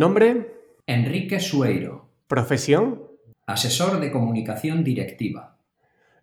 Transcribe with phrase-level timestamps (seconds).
[0.00, 0.52] Nombre,
[0.86, 3.00] Enrique Sueiro, profesión,
[3.46, 5.56] asesor de comunicación directiva,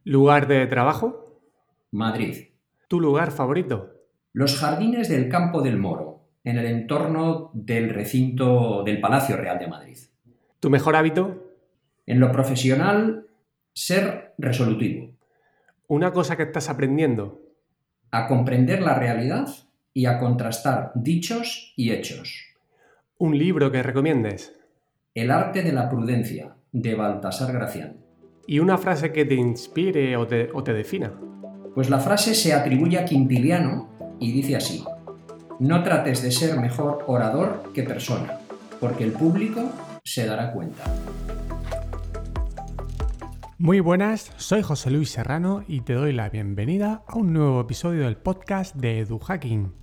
[0.04, 1.42] lugar de trabajo,
[1.90, 2.50] Madrid.
[2.88, 3.90] tu lugar favorito.
[4.32, 9.67] Los jardines del Campo del Moro, en el entorno del recinto del Palacio Real de
[9.67, 9.97] Madrid.
[10.59, 11.39] Tu mejor hábito,
[12.05, 13.25] En lo profesional,
[13.73, 15.09] ser resolutivo,
[15.87, 17.41] una cosa que estás aprendiendo.
[18.11, 19.47] a comprender la realidad
[19.95, 22.52] y a contrastar dichos y hechos.
[23.23, 24.53] Un libro que recomiendes.
[25.15, 28.04] El arte de la prudencia, de Baltasar Gracián.
[28.47, 31.14] Y una frase que te inspire o te, o te defina.
[31.73, 34.84] Pues la frase se atribuye a Quintiliano y dice así,
[35.58, 38.40] no trates de ser mejor orador que persona,
[38.81, 39.72] porque el público
[40.03, 40.84] se dará cuenta.
[43.58, 48.03] Muy buenas, soy José Luis Serrano y te doy la bienvenida a un nuevo episodio
[48.03, 49.83] del podcast de EduHacking.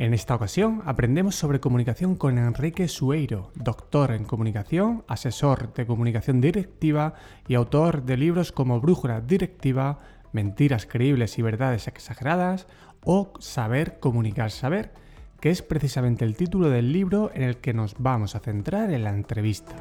[0.00, 6.40] En esta ocasión aprendemos sobre comunicación con Enrique Sueiro, doctor en comunicación, asesor de comunicación
[6.40, 7.12] directiva
[7.46, 9.98] y autor de libros como Brújula Directiva,
[10.32, 12.66] Mentiras Creíbles y Verdades Exageradas
[13.04, 14.94] o Saber Comunicar Saber,
[15.38, 19.04] que es precisamente el título del libro en el que nos vamos a centrar en
[19.04, 19.76] la entrevista.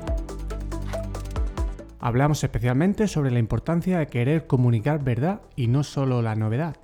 [2.01, 6.75] Hablamos especialmente sobre la importancia de querer comunicar verdad y no solo la novedad,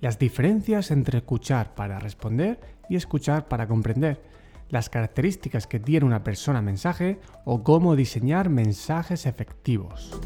[0.00, 4.22] las diferencias entre escuchar para responder y escuchar para comprender,
[4.70, 10.18] las características que tiene una persona mensaje o cómo diseñar mensajes efectivos.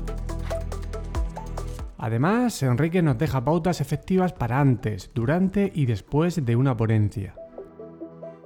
[1.98, 7.36] Además, Enrique nos deja pautas efectivas para antes, durante y después de una ponencia.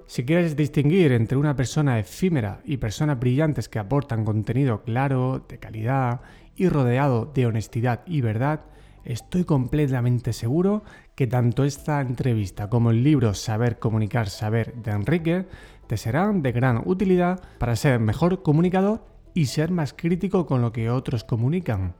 [0.07, 5.59] Si quieres distinguir entre una persona efímera y personas brillantes que aportan contenido claro, de
[5.59, 6.21] calidad
[6.55, 8.61] y rodeado de honestidad y verdad,
[9.07, 10.83] estoy completamente seguro
[11.15, 15.47] que tanto esta entrevista como el libro Saber Comunicar Saber de Enrique
[15.87, 20.73] te serán de gran utilidad para ser mejor comunicador y ser más crítico con lo
[20.73, 21.95] que otros comunican.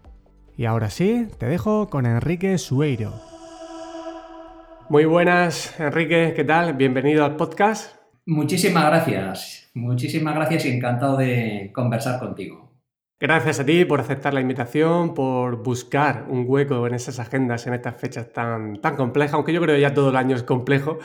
[0.57, 3.15] Y ahora sí, te dejo con Enrique Sueiro.
[4.89, 6.75] Muy buenas, Enrique, ¿qué tal?
[6.75, 7.97] Bienvenido al podcast.
[8.25, 12.66] Muchísimas gracias, muchísimas gracias y encantado de conversar contigo.
[13.19, 17.73] Gracias a ti por aceptar la invitación, por buscar un hueco en esas agendas en
[17.73, 20.99] estas fechas tan, tan complejas, aunque yo creo que ya todo el año es complejo,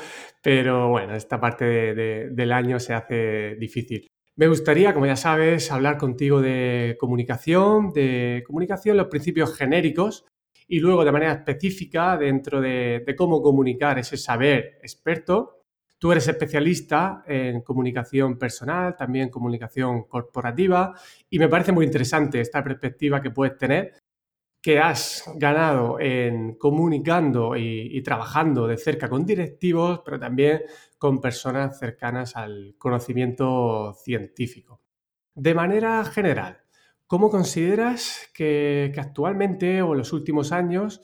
[0.43, 4.07] pero bueno, esta parte de- de- del año se hace difícil.
[4.35, 10.25] Me gustaría, como ya sabes, hablar contigo de comunicación, de comunicación, los principios genéricos
[10.67, 15.60] y luego de manera específica dentro de, de cómo comunicar ese saber experto.
[16.01, 20.95] Tú eres especialista en comunicación personal, también comunicación corporativa
[21.29, 23.93] y me parece muy interesante esta perspectiva que puedes tener,
[24.63, 30.63] que has ganado en comunicando y, trabajando de cerca con directivos, pero también
[30.97, 34.81] con personas cercanas al conocimiento científico.
[35.35, 36.63] De manera general,
[37.05, 40.99] ¿cómo consideras que, que actualmente o en los últimos años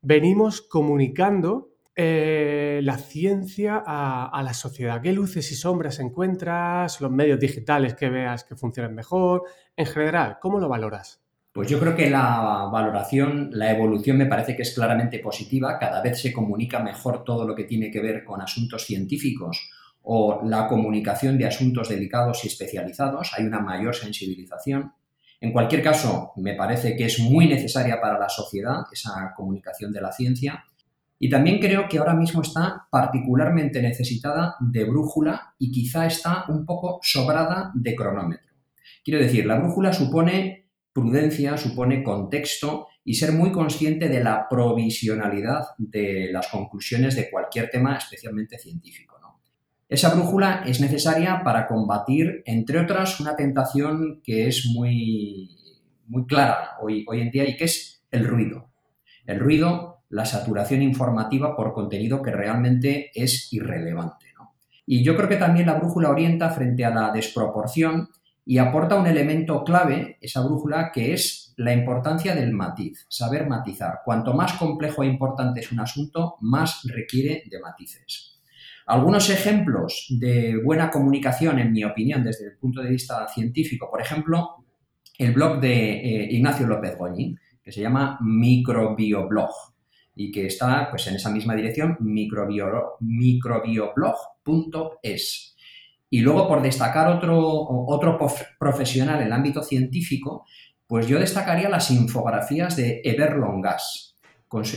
[0.00, 5.02] venimos comunicando eh, la ciencia a, a la sociedad?
[5.02, 7.00] ¿Qué luces y sombras encuentras?
[7.00, 9.42] ¿Los medios digitales que veas que funcionan mejor?
[9.76, 11.20] En general, ¿cómo lo valoras?
[11.50, 15.76] Pues yo creo que la valoración, la evolución me parece que es claramente positiva.
[15.76, 19.68] Cada vez se comunica mejor todo lo que tiene que ver con asuntos científicos
[20.02, 23.32] o la comunicación de asuntos delicados y especializados.
[23.36, 24.92] Hay una mayor sensibilización.
[25.40, 30.00] En cualquier caso, me parece que es muy necesaria para la sociedad esa comunicación de
[30.00, 30.64] la ciencia.
[31.18, 36.64] Y también creo que ahora mismo está particularmente necesitada de brújula y quizá está un
[36.64, 38.54] poco sobrada de cronómetro.
[39.04, 45.66] Quiero decir, la brújula supone prudencia, supone contexto y ser muy consciente de la provisionalidad
[45.78, 49.08] de las conclusiones de cualquier tema, especialmente científico.
[49.88, 55.56] Esa brújula es necesaria para combatir, entre otras, una tentación que es muy,
[56.06, 58.70] muy clara hoy, hoy en día y que es el ruido.
[59.24, 64.26] El ruido, la saturación informativa por contenido que realmente es irrelevante.
[64.36, 64.54] ¿no?
[64.86, 68.08] Y yo creo que también la brújula orienta frente a la desproporción
[68.44, 74.00] y aporta un elemento clave, esa brújula, que es la importancia del matiz, saber matizar.
[74.04, 78.40] Cuanto más complejo e importante es un asunto, más requiere de matices.
[78.86, 84.00] Algunos ejemplos de buena comunicación, en mi opinión, desde el punto de vista científico, por
[84.00, 84.64] ejemplo,
[85.18, 89.50] el blog de eh, Ignacio López Goñi, que se llama Microbioblog
[90.18, 95.56] y que está pues, en esa misma dirección, microbio, microbioblog.es.
[96.10, 98.18] Y luego, por destacar otro, otro
[98.58, 100.44] profesional en el ámbito científico,
[100.88, 104.16] pues yo destacaría las infografías de Eber Longas,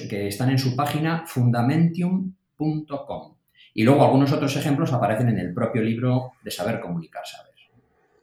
[0.07, 3.35] que están en su página fundamentium.com
[3.73, 7.50] Y luego algunos otros ejemplos aparecen en el propio libro de Saber Comunicar Saber.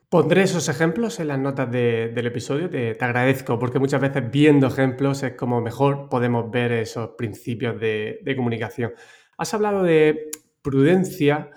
[0.09, 5.21] Pondré esos ejemplos en las notas del episodio, te, agradezco, porque muchas veces viendo ejemplos
[5.21, 8.93] es como mejor podemos ver esos principios de, comunicación.
[9.37, 10.31] Has hablado de
[10.63, 11.51] prudencia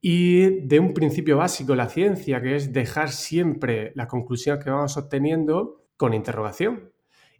[0.00, 4.96] y de un principio básico la ciencia, que es dejar siempre la conclusión que vamos
[4.96, 6.90] obteniendo con interrogación.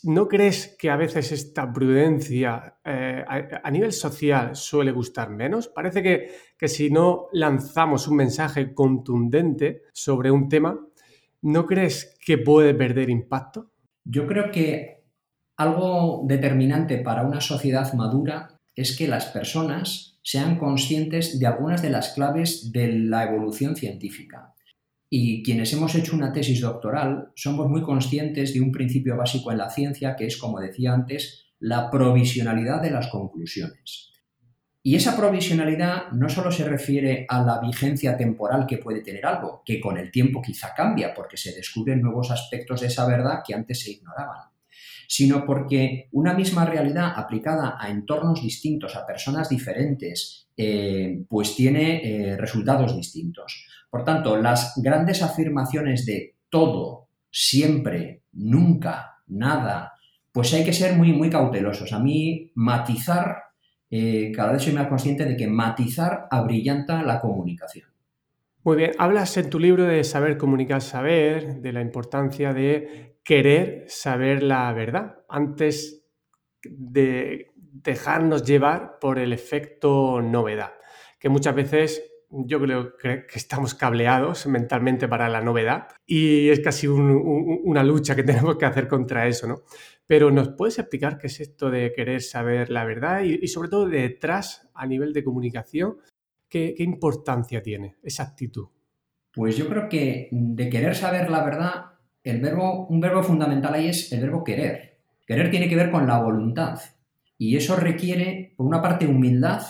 [0.05, 5.69] ¿No crees que a veces esta prudencia eh, a, nivel social suele gustar menos?
[5.69, 10.79] Parece que, que si no lanzamos un mensaje contundente sobre un tema,
[11.43, 13.73] ¿no crees que puede perder impacto?
[14.05, 15.05] Yo creo que
[15.57, 21.91] algo determinante para una sociedad madura es que las personas sean conscientes de algunas de
[21.91, 24.55] las claves de la evolución científica.
[25.11, 29.59] Y quienes hemos hecho una tesis doctoral somos muy conscientes de un principio básico en
[29.59, 34.13] la ciencia que es, como decía antes, la provisionalidad de las conclusiones.
[34.83, 39.63] Y esa provisionalidad no solo se refiere a la vigencia temporal que puede tener algo,
[39.65, 43.55] que con el tiempo quizá cambia porque se descubren nuevos aspectos de esa verdad que
[43.55, 44.49] antes se ignoraban,
[45.09, 52.03] sino porque una misma realidad aplicada a entornos distintos, a personas diferentes, eh, pues tiene
[52.05, 53.67] eh, resultados distintos.
[53.91, 59.95] Por tanto, las grandes afirmaciones de todo, siempre, nunca, nada,
[60.31, 61.95] pues hay que ser muy, muy cautelosos.
[61.95, 63.45] A mí, matizar,
[63.91, 67.89] eh, cada vez soy más consciente de que matizar abrillanta la comunicación.
[68.63, 73.85] Muy bien, hablas en tu libro de saber comunicar saber, de la importancia de querer
[73.89, 76.03] saber la verdad antes
[76.63, 80.73] de dejarnos llevar por el efecto novedad,
[81.19, 86.87] que muchas veces yo creo que, estamos cableados mentalmente para la novedad y es casi
[86.87, 89.61] una lucha que tenemos que hacer contra eso, ¿no?
[90.07, 93.87] Pero ¿nos puedes explicar qué es esto de querer saber la verdad y, sobre todo
[93.87, 95.99] detrás, a nivel de comunicación,
[96.49, 98.69] qué, importancia tiene esa actitud?
[99.35, 101.98] Pues yo creo que de querer saber la verdad,
[102.31, 104.99] el verbo, un verbo fundamental ahí es el verbo querer.
[105.27, 106.79] Querer tiene que ver con la voluntad
[107.39, 109.63] y eso requiere, por una parte, humildad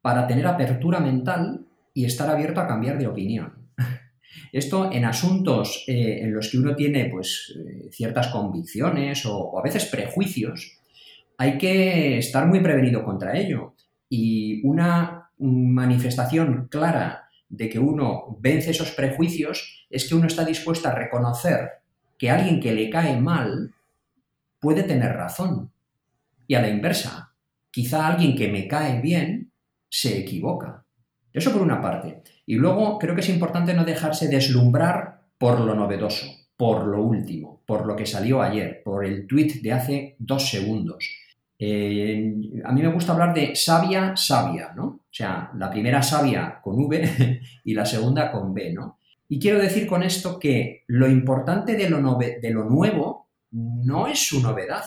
[0.00, 3.70] para tener apertura mental y estar abierto a cambiar de opinión.
[4.52, 9.62] Esto en asuntos eh, en los que uno tiene pues, eh, ciertas convicciones o, a
[9.62, 10.78] veces prejuicios,
[11.38, 13.74] hay que estar muy prevenido contra ello.
[14.08, 17.21] Y una manifestación clara
[17.52, 21.82] de que uno vence esos prejuicios es que uno está dispuesto a reconocer
[22.18, 23.74] que alguien que le cae mal
[24.58, 25.70] puede tener razón.
[26.46, 27.34] Y a la inversa,
[27.70, 29.52] quizá alguien que me cae bien
[29.90, 30.86] se equivoca.
[31.32, 32.22] Eso por una parte.
[32.46, 36.26] Y luego creo que es importante no dejarse deslumbrar por lo novedoso,
[36.56, 41.06] por lo último, por lo que salió ayer, por el tweet de hace dos segundos.
[41.64, 44.84] Eh, a mí me gusta hablar de sabia, sabia, ¿no?
[44.84, 48.98] O sea, la primera sabia con V y la segunda con B, ¿no?
[49.28, 54.42] Y quiero decir con esto que lo importante de lo, lo nuevo no es su
[54.42, 54.84] novedad,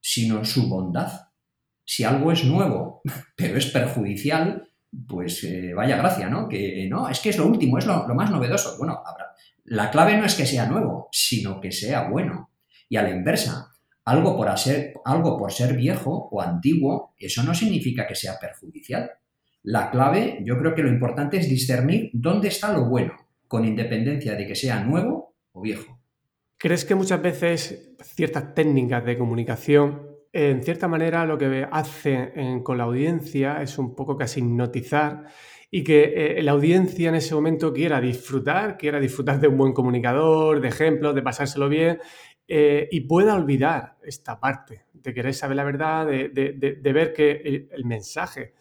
[0.00, 1.30] sino su bondad
[1.90, 3.02] si algo es nuevo,
[3.36, 4.70] pero es perjudicial,
[5.08, 6.48] pues eh, vaya gracia, ¿no?
[6.48, 8.78] Que no, es que es lo último, es lo, más novedoso.
[8.78, 9.34] Bueno, habrá.
[9.64, 12.52] La clave no es que sea nuevo, sino que sea bueno.
[12.88, 13.69] Y a la inversa,
[14.04, 19.10] algo por, hacer, algo por ser viejo o antiguo, eso no significa que sea perjudicial.
[19.62, 23.14] La clave, yo creo que lo importante es discernir dónde está lo bueno,
[23.46, 26.00] con independencia de que sea nuevo o viejo.
[26.56, 32.78] ¿Crees que muchas veces ciertas técnicas de comunicación en cierta manera lo que hace con
[32.78, 35.24] la audiencia es un poco casi hipnotizar
[35.72, 39.72] y que eh, la audiencia en ese momento quiera disfrutar, quiera disfrutar de un buen
[39.72, 41.98] comunicador, de ejemplos, de pasárselo bien
[42.52, 47.84] eh, y pueda olvidar esta parte de querer saber la verdad, de, ver que el,
[47.84, 48.54] mensaje,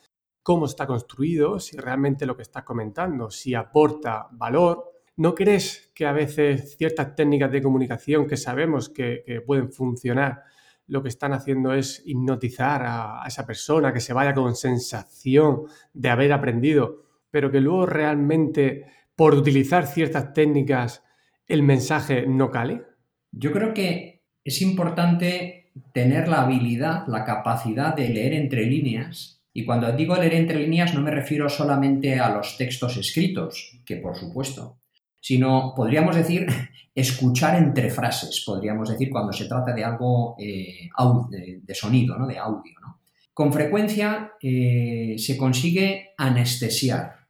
[0.43, 4.93] cómo está construido, si realmente lo que está comentando, si aporta valor.
[5.15, 10.43] ¿No crees que a veces ciertas técnicas de comunicación que sabemos que pueden funcionar,
[10.85, 16.09] lo que están haciendo es hipnotizar a, esa persona, que se vaya con sensación de
[16.09, 21.03] haber aprendido, pero que luego realmente por utilizar ciertas técnicas
[21.47, 22.88] el mensaje no cale?
[23.31, 29.41] Yo creo que es importante tener la habilidad, la capacidad de leer entre líneas.
[29.53, 33.97] Y cuando digo leer entre líneas no me refiero solamente a los textos escritos, que
[33.97, 34.79] por supuesto,
[35.19, 36.47] sino podríamos decir
[36.95, 40.89] escuchar entre frases, podríamos decir cuando se trata de algo eh,
[41.61, 42.27] de, sonido, ¿no?
[42.27, 42.73] de audio.
[43.33, 47.27] Con frecuencia eh, se consigue anestesiar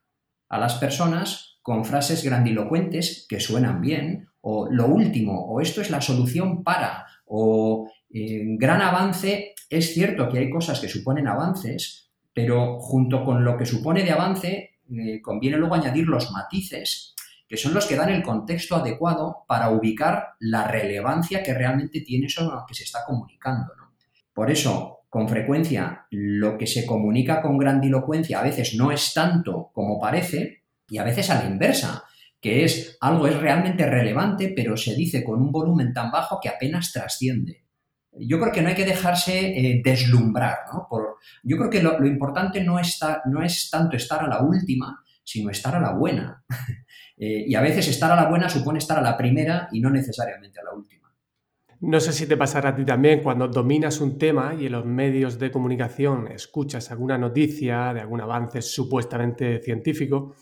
[0.50, 5.90] a las personas con frases grandilocuentes que suenan bien, o lo último, o esto es
[5.90, 12.10] la solución para, o eh, gran avance, es cierto que hay cosas que suponen avances,
[12.34, 17.16] pero junto con lo que supone de avance, eh, conviene luego añadir los matices,
[17.48, 22.28] que son los que dan el contexto adecuado para ubicar la relevancia que realmente tiene
[22.28, 23.74] eso que se está comunicando.
[24.34, 29.72] Por eso, con frecuencia, lo que se comunica con grandilocuencia a veces no es tanto
[29.74, 32.04] como parece, y a veces a la inversa,
[32.42, 36.50] que es algo es realmente relevante, pero se dice con un volumen tan bajo que
[36.50, 37.66] apenas trasciende.
[38.12, 40.88] Yo creo que no hay que dejarse eh, deslumbrar, ¿no?
[40.90, 45.04] Por, yo creo que lo, importante no, está, no es tanto estar a la última,
[45.24, 46.44] sino estar a la buena.
[47.22, 49.90] Eh, y a veces estar a la buena supone estar a la primera y no
[49.90, 51.14] necesariamente a la última.
[51.82, 54.86] No sé si te pasará a ti también cuando dominas un tema y en los
[54.86, 60.36] medios de comunicación escuchas alguna noticia de algún avance supuestamente científico,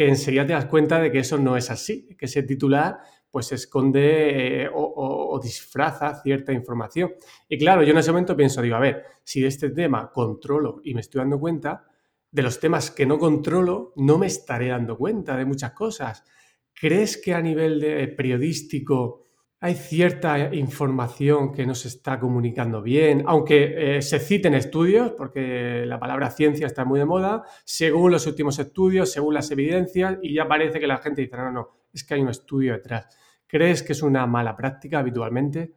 [0.00, 3.52] que enseguida te das cuenta de que eso no es así, que ese titular pues
[3.52, 7.12] esconde eh, o, disfraza cierta información.
[7.46, 10.80] Y claro, yo en ese momento pienso, digo, a ver, si de este tema controlo
[10.84, 11.84] y me estoy dando cuenta,
[12.30, 16.24] de los temas que no controlo, no me estaré dando cuenta de muchas cosas.
[16.72, 19.29] ¿Crees que a nivel de periodístico
[19.62, 25.84] hay cierta información que no se está comunicando bien, aunque eh, se citen estudios, porque
[25.86, 30.34] la palabra ciencia está muy de moda, según los últimos estudios, según las evidencias, y
[30.34, 33.14] ya parece que la gente dice, no, no, es que hay un estudio detrás.
[33.46, 35.74] ¿Crees que es una mala práctica habitualmente?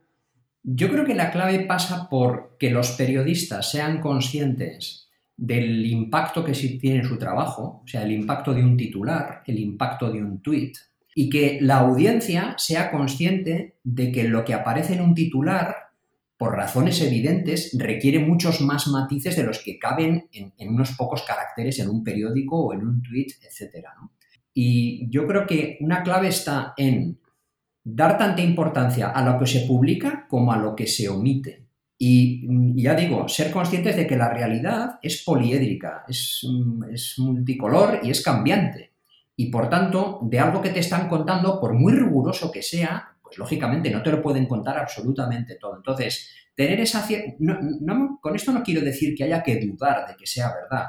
[0.63, 6.53] Yo creo que la clave pasa por que los periodistas sean conscientes del impacto que
[6.53, 10.41] sí tiene su trabajo, o sea, el impacto de un titular, el impacto de un
[10.41, 10.71] tweet,
[11.15, 15.75] y que la audiencia sea consciente de que lo que aparece en un titular,
[16.37, 21.79] por razones evidentes, requiere muchos más matices de los que caben en, unos pocos caracteres
[21.79, 23.85] en un periódico o en un tweet, etc.
[24.53, 27.19] Y yo creo que una clave está en
[27.83, 31.63] dar tanta importancia a lo que se publica como a lo que se omite.
[31.97, 32.45] Y
[32.81, 36.45] ya digo, ser conscientes de que la realidad es poliédrica, es,
[36.91, 38.92] es multicolor y es cambiante.
[39.35, 43.37] Y por tanto, de algo que te están contando, por muy riguroso que sea, pues
[43.37, 45.77] lógicamente no te lo pueden contar absolutamente todo.
[45.77, 47.05] Entonces, tener esa...
[47.39, 50.87] No, con esto no quiero decir que haya que dudar de que sea verdad.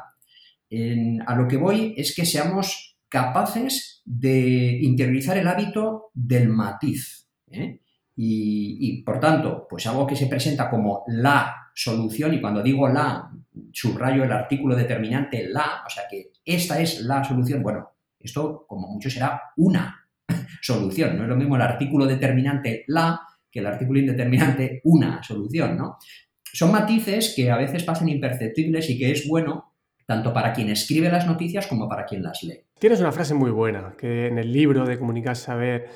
[1.27, 7.29] a lo que voy es que seamos capaces de interiorizar el hábito del matiz.
[7.51, 7.81] ¿eh?
[8.17, 13.31] Y, por tanto, pues algo que se presenta como la solución, y cuando digo la,
[13.73, 17.94] subrayo el artículo determinante la, o sea que esta es la solución, bueno,
[18.25, 20.07] esto, como mucho, será una
[20.62, 21.16] solución.
[21.16, 25.99] No es lo mismo el artículo determinante la que el artículo indeterminante una solución, ¿no?
[26.43, 29.75] Son matices que a veces pasan imperceptibles y que es bueno
[30.07, 32.61] tanto para quien escribe las noticias como para quien las lee.
[32.78, 35.88] Tienes una frase muy buena que en el libro de Comunicar Saber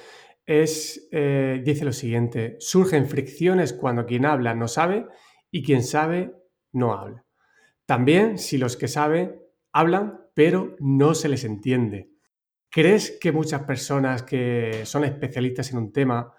[0.47, 5.06] es, eh, dice lo siguiente, surgen fricciones cuando quien habla no sabe
[5.50, 6.32] y quien sabe
[6.73, 7.25] no habla.
[7.87, 9.37] También si los que saben
[9.73, 12.11] hablan pero no se les entiende.
[12.70, 16.32] ¿Crees que muchas personas que son especialistas en un tema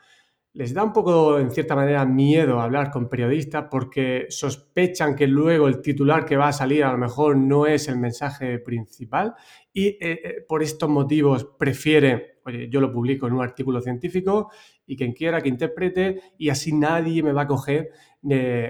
[0.53, 5.67] les da un poco, en cierta manera, miedo hablar con periodistas porque sospechan que luego
[5.67, 9.35] el titular que va a salir a lo mejor no es el mensaje principal
[9.71, 14.49] y eh, eh, por estos motivos prefieren, oye, yo lo publico en un artículo científico
[14.87, 17.91] y quien quiera que interprete y así nadie me va a coger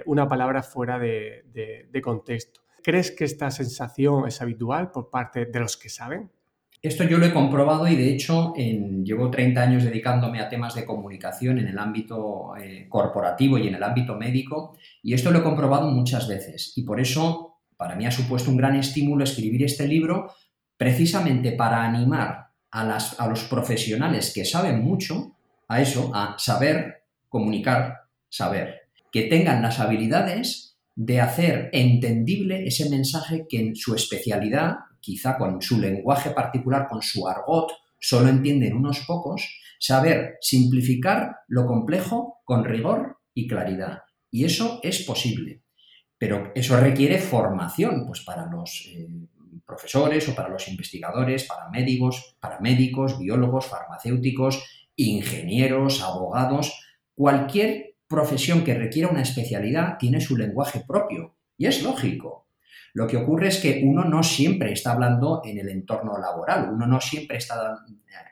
[0.05, 2.61] una palabra fuera de contexto.
[2.83, 6.29] ¿Crees que esta sensación es habitual por parte de los que saben?
[6.81, 10.86] Esto yo lo he comprobado y de hecho llevo 30 años dedicándome a temas de
[10.86, 15.43] comunicación en el ámbito eh, corporativo y en el ámbito médico y esto lo he
[15.43, 16.71] comprobado muchas veces.
[16.77, 20.33] Y por eso para mí ha supuesto un gran estímulo escribir este libro
[20.77, 25.36] precisamente para animar a, las, a los profesionales que saben mucho
[25.67, 33.45] a eso, a saber comunicar, saber, que tengan las habilidades de hacer entendible ese mensaje
[33.50, 39.00] que en su especialidad quizá con su lenguaje particular, con su argot, solo entienden unos
[39.06, 44.03] pocos, saber simplificar lo complejo con rigor y claridad.
[44.32, 45.63] Y eso es posible.
[46.18, 49.08] Pero eso requiere formación, pues para los eh,
[49.65, 54.63] profesores o para los investigadores, para médicos, para médicos, biólogos, farmacéuticos,
[54.96, 61.36] ingenieros, abogados, cualquier profesión que requiera una especialidad tiene su lenguaje propio.
[61.58, 62.49] Y es lógico.
[63.00, 66.86] Lo que ocurre es que uno no siempre está hablando en el entorno laboral, uno
[66.86, 67.79] no siempre está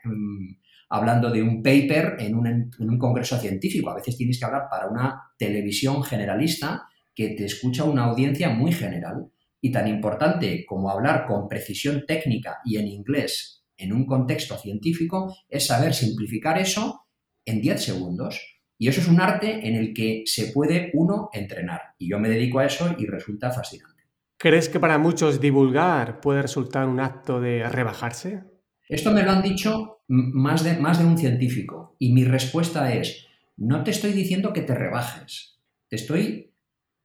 [0.04, 0.56] mm,
[0.90, 5.32] hablando de un paper en un, congreso científico, a veces tienes que hablar para una
[5.38, 9.30] televisión generalista que te escucha una audiencia muy general.
[9.58, 15.34] Y tan importante como hablar con precisión técnica y en inglés en un contexto científico
[15.48, 17.06] es saber simplificar eso
[17.46, 18.38] en 10 segundos.
[18.76, 21.80] Y eso es un arte en el que se puede uno entrenar.
[21.96, 23.97] Y yo me dedico a eso y resulta fascinante.
[24.40, 28.44] ¿Crees que para muchos divulgar puede resultar un acto de rebajarse?
[28.88, 33.26] Esto me lo han dicho más de, más de un científico y mi respuesta es,
[33.56, 36.52] no te estoy diciendo que te rebajes, te estoy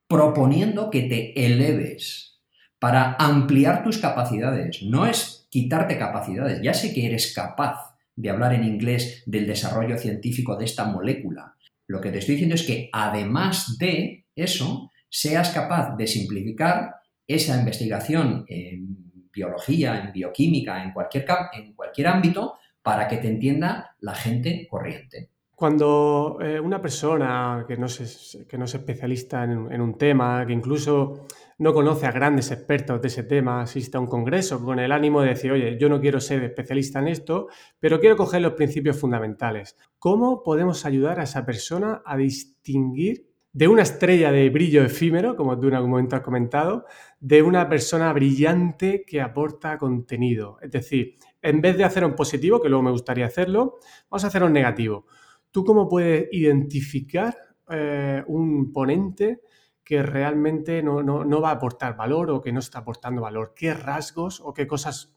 [0.07, 2.39] proponiendo que te eleves
[2.77, 4.83] para ampliar tus capacidades.
[4.83, 9.97] No es quitarte capacidades, ya sé que eres capaz de hablar en inglés del desarrollo
[9.97, 11.55] científico de esta molécula.
[11.87, 17.57] Lo que te estoy diciendo es que además de eso, seas capaz de simplificar esa
[17.57, 24.13] investigación en biología, en bioquímica, en cualquier, en cualquier ámbito, para que te entienda la
[24.13, 25.29] gente corriente.
[25.55, 30.51] Cuando eh, una persona que no, es, que no es especialista en, un tema, que
[30.51, 31.25] incluso
[31.59, 35.21] no conoce a grandes expertos de ese tema, asiste a un congreso con el ánimo
[35.21, 37.47] de decir, oye, yo no quiero ser especialista en esto,
[37.79, 39.77] pero quiero coger los principios fundamentales.
[39.99, 45.59] ¿Cómo podemos ayudar a esa persona a distinguir de una estrella de brillo efímero, como
[45.59, 46.85] tú en algún momento has comentado,
[47.19, 50.57] de una persona brillante que aporta contenido.
[50.59, 53.77] Es decir, en vez de hacer un positivo, que luego me gustaría hacerlo,
[54.09, 55.05] vamos a hacer un negativo.
[55.51, 57.37] ¿Tú cómo puedes identificar
[57.69, 59.41] eh, un ponente
[59.83, 61.03] que realmente no,
[61.41, 63.53] va a aportar valor o que no está aportando valor?
[63.55, 65.15] ¿Qué rasgos o qué cosas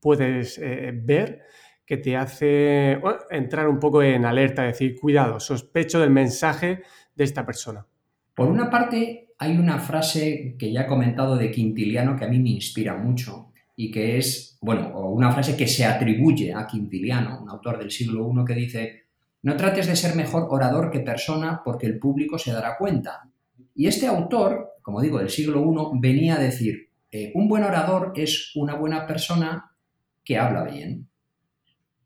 [0.00, 1.42] puedes eh, ver
[1.84, 6.82] que te hace entrar un poco en alerta, decir, cuidado, sospecho del mensaje
[7.16, 7.84] de esta persona?
[8.34, 12.38] Por una parte, hay una frase que ya he comentado de Quintiliano que a mí
[12.38, 17.50] me inspira mucho y que es, bueno, una frase que se atribuye a Quintiliano, un
[17.50, 19.02] autor del siglo I, que dice,
[19.42, 23.28] no trates de ser mejor orador que persona porque el público se dará cuenta.
[23.74, 28.12] Y este autor, como digo, del siglo I, venía a decir, eh, un buen orador
[28.16, 29.72] es una buena persona
[30.24, 31.08] que habla bien.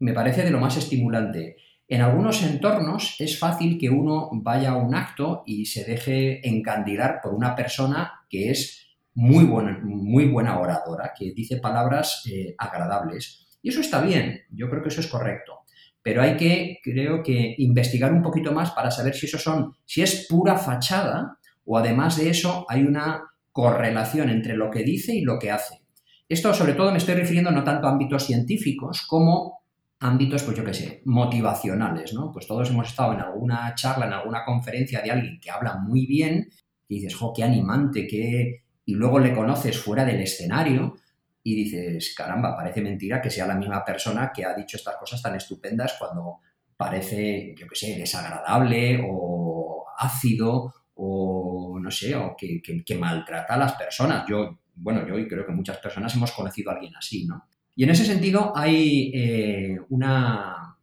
[0.00, 1.57] Me parece de lo más estimulante.
[1.90, 7.20] En algunos entornos es fácil que uno vaya a un acto y se deje encandilar
[7.23, 13.59] por una persona que es muy buena, muy buena oradora, que dice palabras eh, agradables.
[13.61, 15.61] Y eso está bien, yo creo que eso es correcto
[16.02, 20.03] pero hay que, creo que, investigar un poquito más para saber si eso son, si
[20.03, 23.22] es pura fachada o además de eso hay una
[23.53, 25.83] correlación entre lo que dice y lo que hace.
[26.29, 29.60] Esto sobre todo me estoy refiriendo no tanto a ámbitos científicos como
[30.01, 32.33] ámbitos, pues yo qué sé, motivacionales, ¿no?
[32.33, 36.07] Pues todos hemos estado en alguna charla, en alguna conferencia de alguien que habla muy
[36.07, 36.49] bien
[36.89, 38.65] y dices, jo, qué animante, qué...
[38.87, 40.97] y luego le conoces fuera del escenario
[41.43, 45.23] y dices, caramba, parece mentira que sea la misma persona que ha dicho estas cosas
[45.23, 46.41] tan estupendas cuando
[46.77, 53.73] parece, yo qué sé, desagradable o ácido o no sé, o que, maltrata a las
[53.75, 54.25] personas.
[54.29, 57.47] Yo, bueno, yo creo que muchas personas hemos conocido a alguien así, ¿no?
[57.74, 60.76] Y en ese sentido hay, eh, una,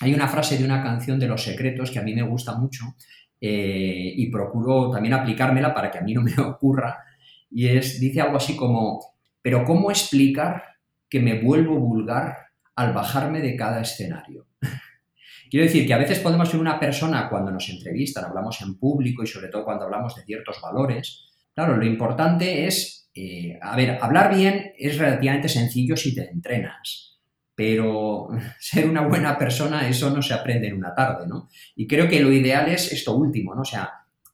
[0.00, 2.96] hay una frase de una canción de Los Secretos que a mí me gusta mucho
[3.40, 7.04] eh, y procuro también aplicármela para que a mí no me ocurra.
[7.50, 9.00] Y es, dice algo así como,
[9.40, 10.62] pero ¿cómo explicar
[11.08, 12.36] que me vuelvo vulgar
[12.74, 14.46] al bajarme de cada escenario?
[15.50, 19.22] Quiero decir que a veces podemos ser una persona cuando nos entrevistan, hablamos en público
[19.22, 21.35] y sobre todo cuando hablamos de ciertos valores.
[21.56, 27.18] Claro, lo importante es, eh, a ver, hablar bien es relativamente sencillo si te entrenas,
[27.54, 28.28] pero
[28.60, 31.48] ser una buena persona, eso no se aprende en una tarde, ¿no?
[31.74, 33.62] Y creo que lo ideal es esto último, ¿no?
[33.62, 33.90] O sea,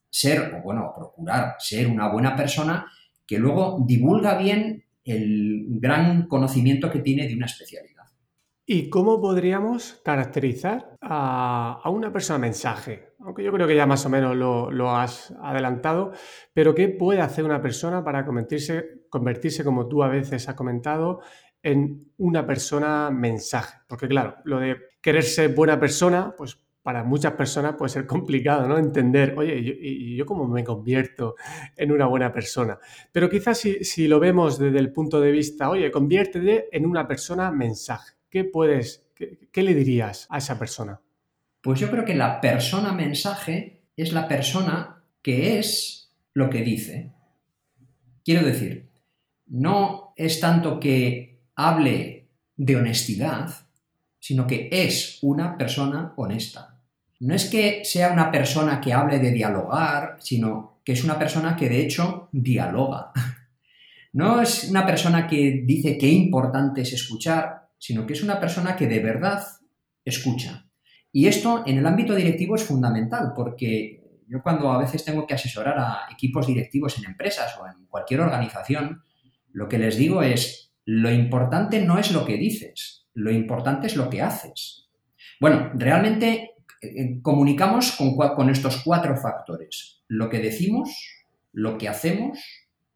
[0.09, 2.87] ser, o bueno, procurar ser una buena persona
[3.25, 8.02] que luego divulga bien el gran conocimiento que tiene de una especialidad.
[8.65, 13.09] ¿Y cómo podríamos caracterizar a, una persona mensaje?
[13.19, 16.13] Aunque yo creo que ya más o menos lo, has adelantado,
[16.53, 21.19] pero ¿qué puede hacer una persona para convertirse, convertirse, como tú a veces has comentado,
[21.61, 23.79] en una persona mensaje?
[23.85, 28.65] Porque claro, lo de querer ser buena persona, pues para muchas personas puede ser complicado,
[28.65, 28.77] ¿no?
[28.77, 31.35] Entender, oye, ¿y yo, cómo me convierto
[31.75, 32.79] en una buena persona?
[33.11, 37.51] Pero quizás si, lo vemos desde el punto de vista, oye, conviértete en una persona
[37.51, 38.22] mensaje.
[38.33, 40.99] ¿Qué puedes, qué, le dirías a esa persona?
[41.61, 47.11] Pues yo creo que la persona mensaje es la persona que es lo que dice.
[48.25, 48.89] Quiero decir,
[49.45, 52.25] no es tanto que hable
[52.57, 53.53] de honestidad,
[54.19, 56.73] sino que es una persona honesta
[57.23, 61.55] no es que sea una persona que hable de dialogar, sino que es una persona
[61.55, 63.11] que de hecho dialoga.
[64.15, 68.77] No es una persona que dice qué importante es escuchar, sino que es una persona
[68.77, 69.43] que de verdad
[70.05, 70.69] escucha.
[71.11, 75.33] Y esto en el ámbito directivo es fundamental, porque yo cuando a veces tengo que
[75.33, 79.03] asesorar a equipos directivos en empresas o en cualquier organización,
[79.51, 83.97] lo que les digo es, lo importante no es lo que dices, lo importante es
[83.97, 84.87] lo que haces.
[85.41, 90.03] Bueno, realmente eh, comunicamos con, con estos cuatro factores.
[90.07, 90.89] Lo que decimos,
[91.51, 92.39] lo que hacemos,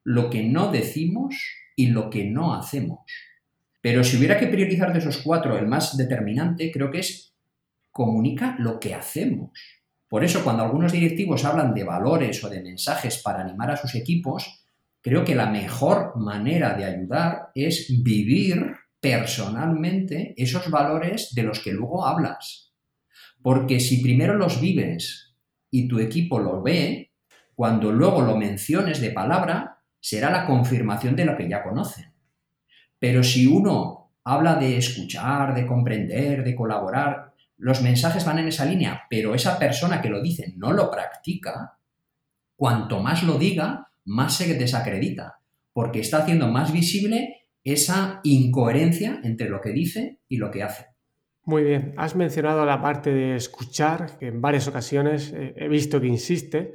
[0.05, 1.35] lo que no decimos
[1.75, 2.99] y lo que no hacemos.
[3.87, 7.33] Pero si hubiera que priorizar de esos cuatro, el más determinante creo que es
[7.89, 9.57] comunica lo que hacemos.
[10.09, 13.95] Por eso cuando algunos directivos hablan de valores o de mensajes para animar a sus
[13.95, 14.65] equipos,
[14.99, 21.71] creo que la mejor manera de ayudar es vivir personalmente esos valores de los que
[21.71, 22.73] luego hablas.
[23.41, 25.37] Porque si primero los vives
[25.71, 27.13] y tu equipo los ve,
[27.55, 32.16] cuando luego lo menciones de palabra, será la confirmación de lo que ya conocen.
[32.99, 38.65] Pero si uno habla de escuchar, de comprender, de colaborar, los mensajes van en esa
[38.65, 41.77] línea, pero esa persona que lo dice no lo practica,
[42.55, 45.39] cuanto más lo diga, más se desacredita,
[45.73, 50.85] porque está haciendo más visible esa incoherencia entre lo que dice y lo que hace.
[51.43, 56.07] Muy bien, has mencionado la parte de escuchar, que en varias ocasiones he visto que
[56.07, 56.73] insiste,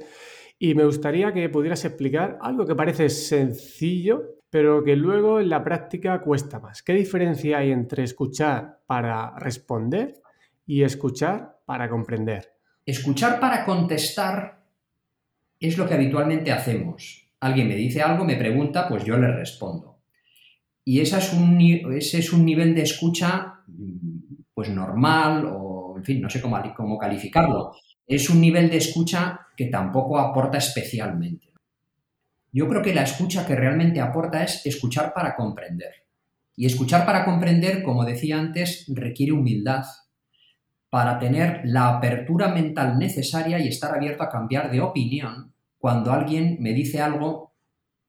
[0.57, 5.63] y me gustaría que pudieras explicar algo que parece sencillo, pero que luego en la
[5.63, 6.83] práctica cuesta más.
[6.83, 10.21] ¿Qué diferencia hay entre escuchar para responder
[10.67, 12.51] y escuchar para comprender?
[12.85, 14.63] Escuchar para contestar
[15.59, 17.31] es lo que habitualmente hacemos.
[17.39, 20.03] Alguien me dice algo, me pregunta, pues yo le respondo.
[20.85, 23.55] Y ese es un, nivel de escucha
[24.53, 27.71] pues normal o, en fin, no sé cómo, cómo calificarlo.
[28.05, 31.52] Es un nivel de escucha que tampoco aporta especialmente.
[32.53, 35.91] Yo creo que la escucha que realmente aporta es escuchar para comprender.
[36.55, 39.83] Y escuchar para comprender, como decía antes, requiere humildad,
[40.91, 46.57] para tener la apertura mental necesaria y estar abierto a cambiar de opinión cuando alguien
[46.59, 47.55] me dice algo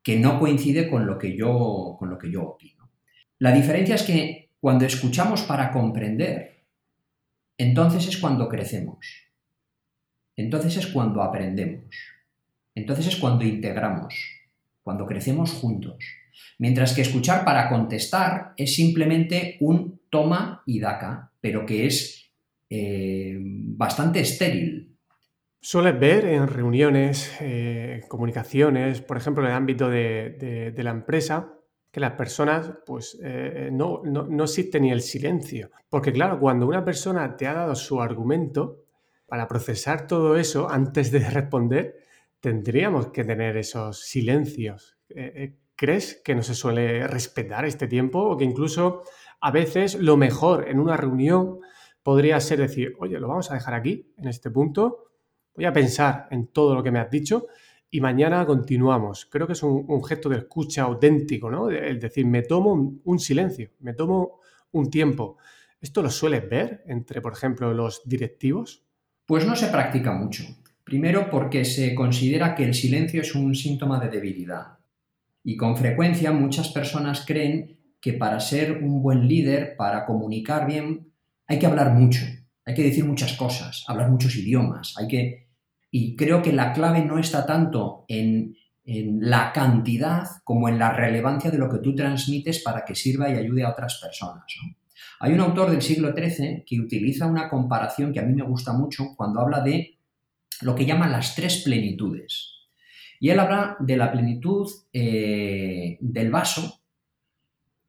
[0.03, 2.91] que no coincide con lo que yo, con lo que yo opino.
[3.39, 6.67] La diferencia es que cuando escuchamos para comprender,
[7.57, 9.31] entonces es cuando crecemos.
[10.37, 11.97] Entonces es cuando aprendemos.
[12.75, 14.15] Entonces es cuando integramos,
[14.85, 15.97] cuando crecemos juntos.
[16.59, 22.31] Mientras que escuchar para contestar es simplemente un toma y daca, pero que es
[22.71, 24.97] eh, bastante estéril.
[25.61, 31.55] Sueles ver en reuniones, eh, comunicaciones, por ejemplo, en el ámbito de, la empresa,
[31.91, 35.71] que las personas, pues, eh, no, no, existe ni el silencio.
[35.89, 38.85] Porque, claro, cuando una persona te ha dado su argumento,
[39.27, 42.04] para procesar todo eso antes de responder,
[42.45, 44.99] tendríamos que tener esos silencios.
[45.75, 49.03] ¿Crees que no se suele respetar este tiempo o que incluso
[49.41, 51.61] a veces lo mejor en una reunión
[52.03, 55.13] podría ser decir, oye, lo vamos a dejar aquí, en este punto,
[55.57, 57.47] voy a pensar en todo lo que me has dicho
[57.91, 59.25] y mañana continuamos.
[59.25, 61.71] Creo que es un, gesto de escucha auténtico, ¿no?
[61.71, 64.41] Es decir, me tomo un, silencio, me tomo
[64.73, 65.39] un tiempo.
[65.81, 68.85] ¿Esto lo sueles ver entre, por ejemplo, los directivos?
[69.25, 70.45] Pues no se practica mucho.
[70.95, 74.79] Primero porque se considera que el silencio es un síntoma de debilidad.
[75.43, 81.13] Y con frecuencia muchas personas creen que para ser un buen líder, para comunicar bien,
[81.49, 82.21] hay que hablar mucho,
[82.65, 85.49] hay que decir muchas cosas, hablar muchos idiomas, hay que...
[85.91, 88.55] Y creo que la clave no está tanto en,
[88.85, 93.37] la cantidad como en la relevancia de lo que tú transmites para que sirva y
[93.37, 94.45] ayude a otras personas.
[95.19, 98.73] Hay un autor del siglo XIII que utiliza una comparación que a mí me gusta
[98.73, 99.94] mucho cuando habla de
[100.65, 102.55] lo que llama las tres plenitudes.
[103.21, 106.81] Y él habla de la plenitud eh, del vaso,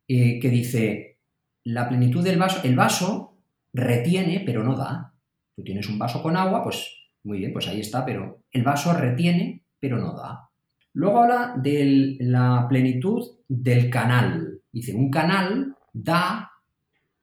[0.07, 1.17] eh, que dice,
[1.63, 3.38] la plenitud del vaso, el vaso
[3.73, 5.13] retiene pero no da.
[5.55, 6.88] Tú tienes un vaso con agua, pues
[7.23, 10.49] muy bien, pues ahí está, pero el vaso retiene pero no da.
[10.93, 14.61] Luego habla de la plenitud del canal.
[14.71, 16.51] Dice, un canal da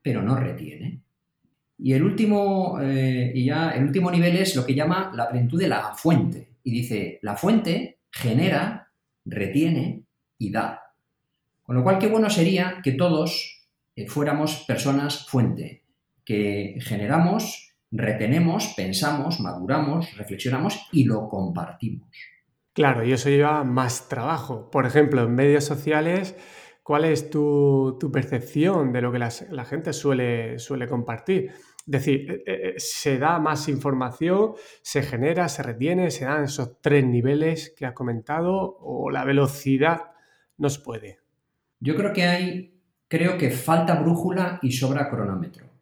[0.03, 1.03] pero no retiene.
[1.85, 5.59] Y el último, eh, y ya, el último nivel es lo que llama la plenitud
[5.59, 6.51] de la fuente.
[6.63, 8.89] Y dice, la fuente genera,
[9.25, 10.05] retiene
[10.39, 10.81] y da.
[11.65, 13.67] Con lo cual, qué bueno sería que todos
[13.97, 15.83] eh, fuéramos personas fuente,
[16.25, 22.09] que generamos, retenemos, pensamos, maduramos, reflexionamos y lo compartimos.
[22.75, 24.71] Claro, y eso lleva más trabajo.
[24.71, 26.37] Por ejemplo, en medios sociales,
[26.83, 31.51] ¿cuál es tu, percepción de lo que la, gente suele, suele compartir?
[31.51, 36.45] Es decir, eh, eh, eh, se da más información, se genera, se retiene, se dan
[36.45, 40.13] esos tres niveles que has comentado o la velocidad
[40.59, 41.19] nos puede.
[41.81, 45.73] Yo creo que hay, creo que falta brújula y sobra cronómetro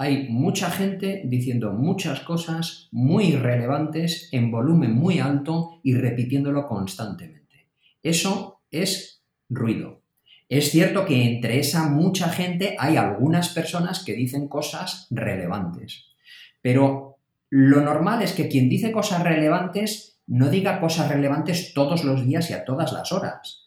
[0.00, 7.66] hay mucha gente diciendo muchas cosas muy relevantes en volumen muy alto y repitiéndolo constantemente.
[8.00, 9.97] Eso es ruido.
[10.48, 16.06] Es cierto que entre esa mucha gente hay algunas personas que dicen cosas relevantes,
[16.62, 17.18] pero
[17.50, 22.50] lo normal es que quien dice cosas relevantes no diga cosas relevantes todos los días
[22.50, 23.64] y a todas las horas.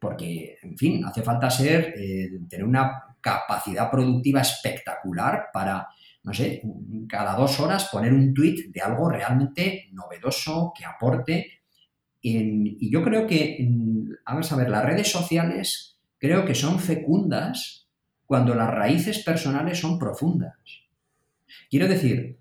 [0.00, 5.88] porque, en fin, hace falta ser, eh, tener una capacidad productiva espectacular para,
[6.22, 6.62] no sé,
[7.06, 11.60] cada dos horas poner un tweet de algo realmente novedoso, que aporte.
[12.22, 13.58] y yo creo que,
[14.24, 15.89] vamos a ver, las redes sociales
[16.20, 17.88] creo que son fecundas
[18.26, 20.54] cuando las raíces personales son profundas.
[21.68, 22.38] Quiero decir,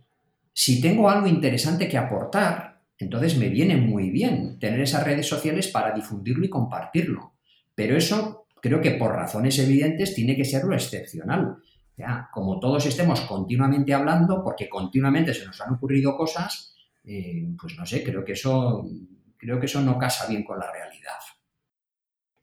[0.54, 5.70] si tengo algo interesante que aportar, entonces me viene muy bien tener esas redes sociales
[5.70, 7.34] para difundirlo y compartirlo.
[7.74, 11.56] Pero eso creo que por razones evidentes tiene que ser lo excepcional.
[11.98, 17.76] Ya, como todos estemos continuamente hablando, porque continuamente se nos han ocurrido cosas, eh, pues
[17.78, 18.86] no sé, creo que eso
[19.38, 20.89] creo que eso no casa bien con la realidad.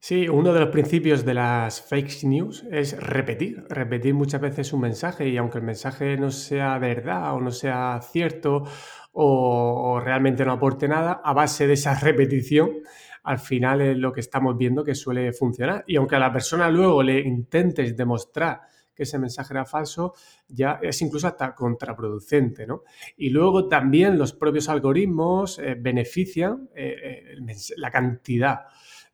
[0.08, 4.82] Sí, uno de los principios de las fake news es repetir, repetir muchas veces un
[4.82, 8.62] mensaje y aunque el mensaje no sea verdad o no sea cierto
[9.10, 12.70] o, realmente no aporte nada, a base de esa repetición,
[13.24, 15.82] al final es lo que estamos viendo que suele funcionar.
[15.88, 18.60] Y aunque a la persona luego le intentes demostrar
[18.94, 20.14] que ese mensaje era falso,
[20.46, 22.84] ya es incluso hasta contraproducente, ¿no?
[23.16, 28.60] Y luego también los propios algoritmos eh, benefician eh, eh, la cantidad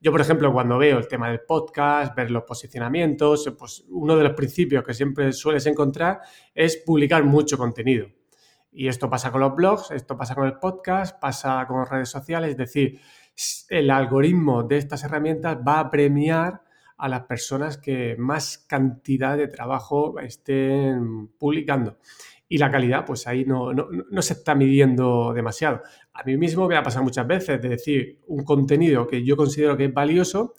[0.03, 4.25] yo, por ejemplo, cuando veo el tema del podcast, ver los posicionamientos, pues uno de
[4.25, 8.09] los principios que siempre sueles encontrar es publicar mucho contenido.
[8.73, 12.09] Y esto pasa con los blogs, esto pasa con el podcast, pasa con las redes
[12.09, 13.01] sociales, es decir,
[13.69, 16.65] el algoritmo de estas herramientas va a premiar
[16.97, 21.99] a las personas que más cantidad de trabajo estén publicando
[22.53, 23.73] y la calidad, pues ahí no,
[24.21, 25.81] se está midiendo demasiado.
[26.13, 29.75] A mí mismo me ha pasado muchas veces de decir un contenido que yo considero
[29.75, 30.53] que es valioso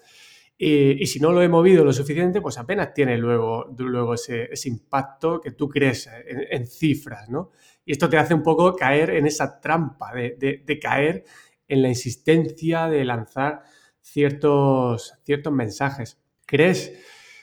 [0.57, 5.39] y, si no lo he movido lo suficiente, pues apenas tiene luego, luego ese, impacto
[5.39, 7.51] que tú crees en, cifras, ¿no?
[7.85, 11.25] Y esto te hace un poco caer en esa trampa de, de caer
[11.67, 13.61] en la insistencia de lanzar
[14.01, 16.19] ciertos, ciertos mensajes.
[16.47, 16.91] ¿Crees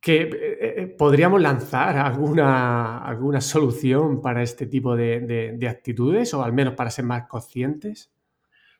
[0.01, 6.53] que eh, eh, podríamos lanzar alguna, alguna solución para este tipo de, actitudes o al
[6.53, 8.11] menos para ser más conscientes?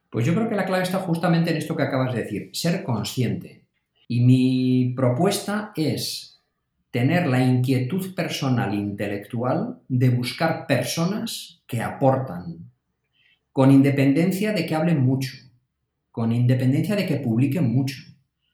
[0.09, 2.83] Pues yo creo que la clave está justamente en esto que acabas de decir, ser
[2.83, 3.65] consciente.
[4.07, 6.41] Y mi propuesta es
[6.89, 12.71] tener la inquietud personal e intelectual de buscar personas que aportan,
[13.53, 15.31] con independencia de que hablen mucho,
[16.11, 18.10] con independencia de que publiquen mucho.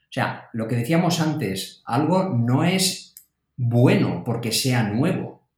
[0.10, 3.16] O sea, lo que decíamos antes, algo no es
[3.58, 5.50] bueno porque sea nuevo.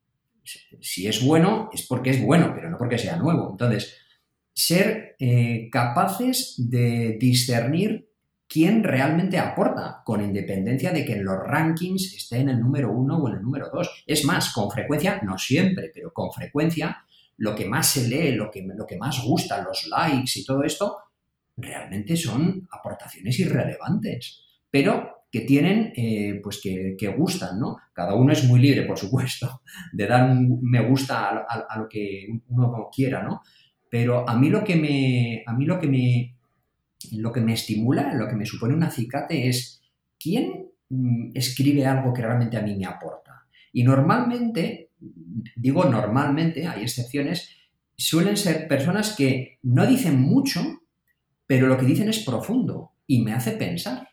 [0.44, 3.50] Si es bueno, es porque es bueno, pero no porque sea nuevo.
[3.52, 3.96] Entonces,
[4.54, 8.10] ser eh, capaces de discernir
[8.48, 13.18] quién realmente aporta, con independencia de que en los rankings esté en el número uno
[13.18, 14.04] o en el número dos.
[14.08, 17.06] Es más, con frecuencia, no siempre, pero con frecuencia,
[17.38, 20.64] lo que más se lee, lo que, lo que más gusta, los likes y todo
[20.64, 20.98] esto,
[21.62, 27.78] realmente son aportaciones irrelevantes, pero que tienen, eh, pues que, gustan, ¿no?
[27.94, 29.62] Cada uno es muy libre, por supuesto,
[29.94, 33.42] de dar un me gusta a, lo que uno quiera, ¿no?
[33.90, 36.36] Pero a mí lo que me, a mí lo que me,
[37.14, 39.82] lo que me estimula, lo que me supone un acicate es
[40.20, 43.46] quién mm, escribe algo que realmente a mí me aporta.
[43.72, 44.92] Y normalmente,
[45.56, 47.56] digo normalmente, hay excepciones,
[47.96, 50.79] suelen ser personas que no dicen mucho,
[51.50, 54.08] pero lo que dicen es profundo y me hace pensar.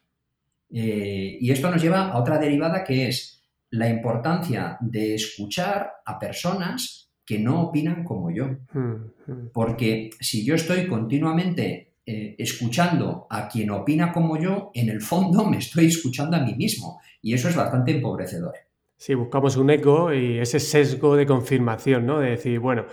[0.73, 6.19] Eh, y esto nos lleva a otra derivada que es la importancia de escuchar a
[6.19, 8.57] personas que no opinan como yo.
[8.73, 9.49] Hmm, hmm.
[9.53, 15.45] Porque si yo estoy continuamente eh, escuchando a quien opina como yo, en el fondo
[15.51, 17.03] me estoy escuchando a mí mismo.
[17.21, 18.55] Y eso es bastante empobrecedor.
[18.99, 22.19] Sí, buscamos un eco y ese sesgo de confirmación, ¿no?
[22.19, 22.87] De decir, bueno,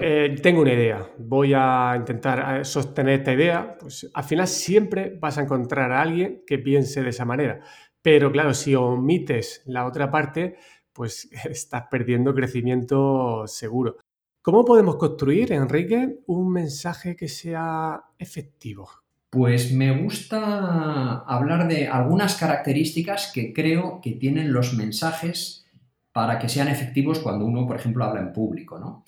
[0.00, 5.16] eh, tengo una idea, voy a intentar eh, sostener esta idea, pues al final siempre
[5.20, 7.60] vas a encontrar a alguien que piense de esa manera.
[8.02, 10.56] Pero claro, si omites la otra parte,
[10.92, 13.98] pues estás perdiendo crecimiento seguro.
[14.42, 19.03] ¿Cómo podemos construir, Enrique, un mensaje que sea efectivo?
[19.34, 25.66] Pues me gusta hablar de algunas características que creo que tienen los mensajes
[26.12, 29.04] para que sean efectivos cuando uno, por ejemplo, habla en público, ¿no?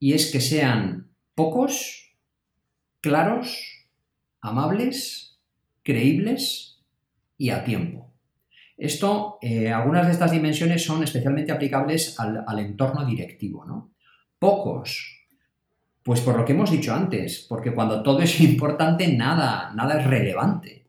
[0.00, 2.16] Y es que sean pocos,
[3.00, 3.86] claros,
[4.40, 5.38] amables,
[5.84, 6.82] creíbles
[7.38, 8.12] y a tiempo.
[8.76, 13.92] Esto, eh, algunas de estas dimensiones son especialmente aplicables al, al entorno directivo, ¿no?
[14.40, 15.19] Pocos,
[16.02, 20.06] pues por lo que hemos dicho antes, porque cuando todo es importante, nada, nada es
[20.06, 20.80] relevante.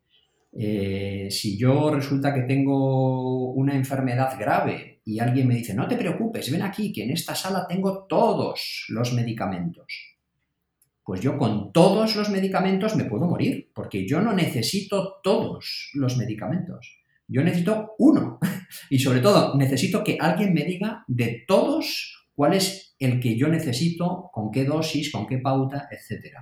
[0.53, 5.95] Eh, si yo resulta que tengo una enfermedad grave y alguien me dice, no te
[5.95, 10.17] preocupes, ven aquí, que en esta sala tengo todos los medicamentos.
[11.03, 16.15] pues yo con todos los medicamentos me puedo morir, porque yo no necesito todos los
[16.15, 17.01] medicamentos.
[17.27, 18.39] Yo necesito uno.
[18.89, 23.47] Y sobre todo, necesito que alguien me diga de todos cuál es el que yo
[23.47, 26.35] necesito, con qué dosis, con qué pauta, etc.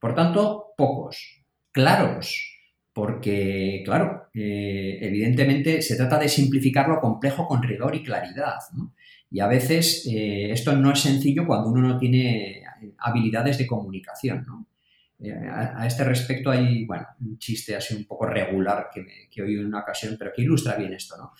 [0.00, 1.44] Por tanto, pocos.
[1.70, 2.52] Claros,
[2.92, 8.56] porque, claro, eh, evidentemente se trata de simplificar lo complejo con rigor y claridad.
[9.30, 12.62] Y a veces eh, esto no es sencillo cuando uno no tiene
[12.98, 14.44] habilidades de comunicación.
[15.18, 19.42] Eh, a, este respecto hay, bueno, un chiste así un poco regular que, me, que
[19.42, 21.32] oí en una ocasión, pero que ilustra bien esto, ¿no?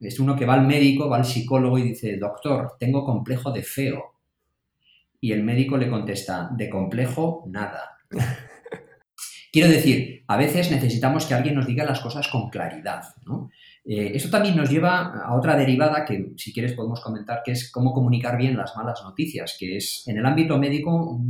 [0.00, 3.62] Es uno que va al médico, va al psicólogo y dice, doctor, tengo complejo de
[3.62, 4.14] feo.
[5.20, 7.98] Y el médico le contesta, de complejo, nada.
[9.52, 13.02] Quiero decir, a veces necesitamos que alguien nos diga las cosas con claridad.
[13.26, 13.50] ¿no?
[13.84, 17.70] Eh, esto también nos lleva a otra derivada que, si quieres, podemos comentar, que es
[17.70, 21.20] cómo comunicar bien las malas noticias, que es en el ámbito médico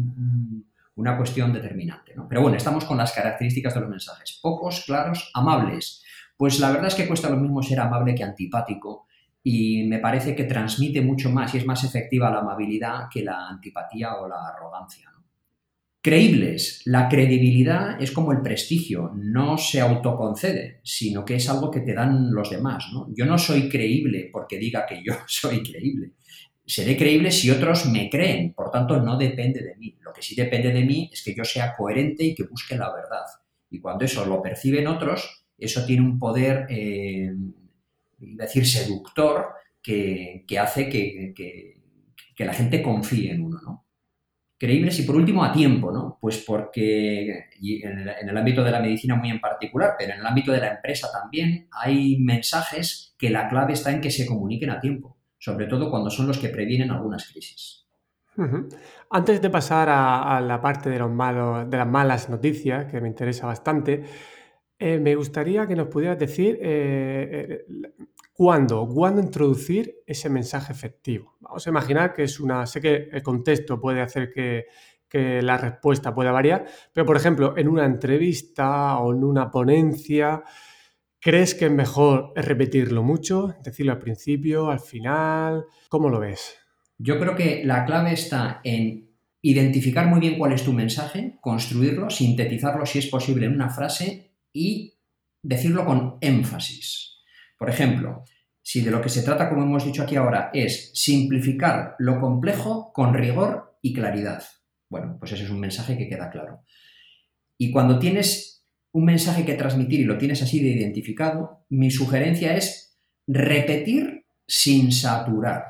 [0.96, 2.14] una cuestión determinante.
[2.28, 4.38] Pero bueno, estamos con las características de los mensajes.
[4.42, 6.04] Pocos, claros, amables.
[6.40, 9.07] Pues la verdad es que cuesta lo mismo ser amable que antipático
[9.42, 13.46] y me parece que transmite mucho más y es más efectiva la amabilidad que la
[13.46, 15.12] antipatía o la arrogancia.
[16.00, 16.81] Creíbles.
[16.87, 21.92] La credibilidad es como el prestigio, no se autoconcede, sino que es algo que te
[21.92, 22.87] dan los demás.
[23.14, 26.12] Yo no soy creíble porque diga que yo soy creíble.
[26.64, 29.98] Seré creíble si otros me creen, por tanto no depende de mí.
[30.00, 32.90] Lo que sí depende de mí es que yo sea coherente y que busque la
[32.90, 33.26] verdad.
[33.68, 37.33] Y cuando eso lo perciben otros, eso tiene un poder, eh,
[38.18, 39.49] decir, seductor
[39.83, 41.77] que, hace que,
[42.38, 43.87] la gente confíe en uno, ¿no?
[44.59, 46.18] Creíbles y por último a tiempo, ¿no?
[46.20, 50.53] Pues porque en el, ámbito de la medicina muy en particular, pero en el ámbito
[50.53, 54.81] de la empresa también hay mensajes que la clave está en que se comuniquen a
[54.81, 57.81] tiempo, sobre todo cuando son los que previenen algunas crisis.
[59.11, 64.05] Antes de pasar a, la parte de las malas noticias, que me interesa bastante,
[64.83, 67.93] eh, me gustaría que nos pudieras decir eh, eh,
[68.33, 71.37] cuándo, cuándo introducir ese mensaje efectivo.
[71.40, 74.64] Vamos a imaginar que es una, sé que el contexto puede hacer que,
[75.12, 80.45] la respuesta pueda variar, pero por ejemplo, en una entrevista o en una ponencia,
[81.19, 85.64] ¿crees que es mejor repetirlo mucho, decirlo al principio, al final?
[85.88, 86.57] ¿Cómo lo ves?
[86.97, 89.11] Yo creo que la clave está en
[89.43, 94.30] identificar muy bien cuál es tu mensaje, construirlo, sintetizarlo si es posible en una frase
[94.53, 94.99] y
[95.43, 97.19] decirlo con énfasis.
[97.59, 98.25] Por ejemplo,
[98.63, 102.93] si de lo que se trata, como hemos dicho aquí ahora, es simplificar lo complejo
[102.93, 104.45] con rigor y claridad.
[104.89, 106.65] Bueno, pues ese es un mensaje que queda claro.
[107.59, 112.57] Y cuando tienes un mensaje que transmitir y lo tienes así de identificado, mi sugerencia
[112.57, 115.65] es repetir sin saturar.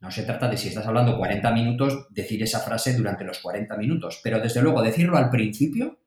[0.00, 3.76] No se trata de si estás hablando 40 minutos, decir esa frase durante los 40
[3.76, 5.98] minutos, pero desde luego decirlo al principio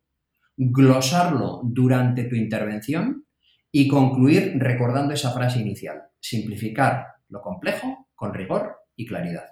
[0.64, 3.26] glosarlo durante tu intervención
[3.72, 6.04] y concluir recordando esa frase inicial.
[6.20, 9.51] Simplificar lo complejo con rigor y claridad.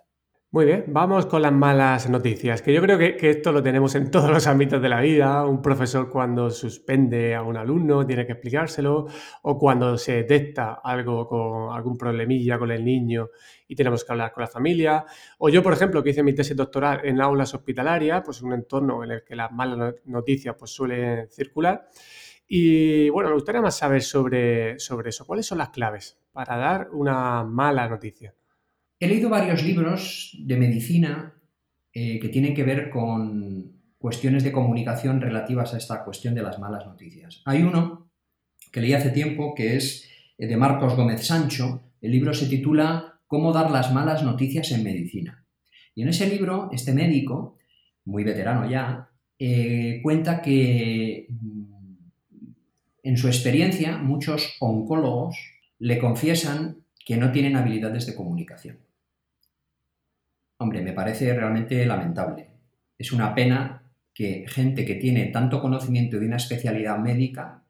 [0.51, 4.09] Muy bien, vamos con las malas noticias, que yo creo que, esto lo tenemos en
[4.09, 5.45] todos los ámbitos de la vida.
[5.45, 9.05] Un profesor cuando suspende a un alumno tiene que explicárselo,
[9.43, 13.29] o cuando se detecta algo con algún problemilla con el niño
[13.67, 15.05] y tenemos que hablar con la familia.
[15.37, 19.03] O yo, por ejemplo, que hice mi tesis doctoral en aulas hospitalarias, pues un entorno
[19.03, 21.89] en el que las malas noticias pues, suelen circular.
[22.47, 25.27] Y bueno, me gustaría más saber sobre, sobre eso.
[25.27, 28.33] ¿Cuáles son las claves para dar una mala noticia?
[28.99, 31.33] He leído varios libros de medicina
[31.93, 36.59] eh, que tienen que ver con cuestiones de comunicación relativas a esta cuestión de las
[36.59, 37.41] malas noticias.
[37.45, 38.09] Hay uno
[38.73, 41.81] que leí hace tiempo que es eh, de Marcos Gómez Sancho.
[42.01, 45.45] El libro se titula Cómo dar las malas noticias en medicina.
[45.95, 47.57] Y en ese libro, este médico,
[48.03, 51.73] muy veterano ya, eh, cuenta que mm,
[53.03, 55.37] en su experiencia muchos oncólogos
[55.79, 58.88] le confiesan que no tienen habilidades de comunicación.
[60.61, 62.49] Hombre, me parece realmente lamentable.
[62.97, 63.81] Es una pena
[64.13, 67.63] que gente que tiene tanto conocimiento de una especialidad médica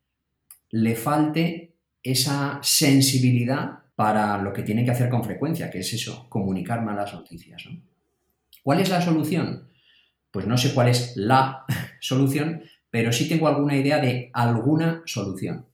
[0.71, 6.27] le falte esa sensibilidad para lo que tiene que hacer con frecuencia, que es eso,
[6.29, 7.63] comunicar malas noticias.
[8.63, 9.69] ¿Cuál es la solución?
[10.31, 11.65] Pues no sé cuál es la
[11.99, 15.67] solución, pero sí tengo alguna idea de alguna solución.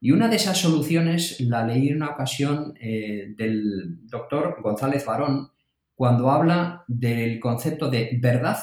[0.00, 5.50] Y una de esas soluciones la leí en una ocasión eh, del doctor González Barón,
[6.00, 8.56] cuando habla del concepto de verdad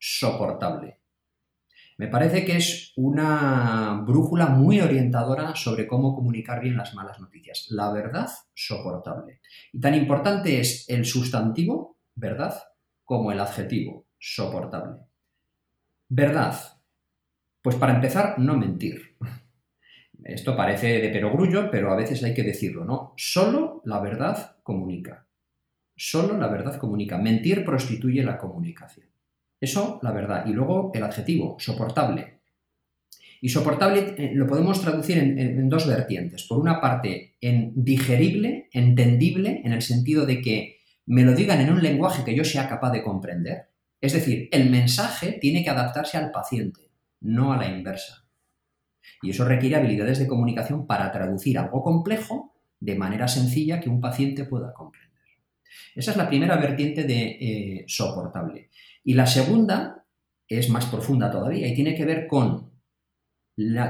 [0.00, 1.00] soportable.
[1.96, 7.68] Me parece que es una brújula muy orientadora sobre cómo comunicar bien las malas noticias.
[7.70, 9.42] La verdad soportable.
[9.72, 12.60] Y tan importante es el sustantivo, verdad,
[13.04, 15.02] como el adjetivo, soportable.
[16.08, 16.56] Verdad.
[17.62, 19.16] Pues para empezar, no mentir.
[20.24, 23.14] Esto parece de perogrullo, pero a veces hay que decirlo, ¿no?
[23.16, 25.25] Solo la verdad comunica.
[25.96, 27.16] Solo la verdad comunica.
[27.18, 29.06] Mentir prostituye la comunicación.
[29.60, 30.44] Eso, la verdad.
[30.46, 32.40] Y luego el adjetivo, soportable.
[33.40, 36.44] Y soportable eh, lo podemos traducir en, dos vertientes.
[36.44, 40.76] Por una parte, en digerible, entendible, en el sentido de que
[41.06, 43.70] me lo digan en un lenguaje que yo sea capaz de comprender.
[44.00, 46.90] Es decir, el mensaje tiene que adaptarse al paciente,
[47.20, 48.26] no a la inversa.
[49.22, 54.00] Y eso requiere habilidades de comunicación para traducir algo complejo de manera sencilla que un
[54.00, 55.05] paciente pueda comprender.
[55.94, 58.70] Esa es la primera vertiente de eh, soportable.
[59.04, 60.04] Y la segunda
[60.48, 62.70] es más profunda todavía y tiene que ver con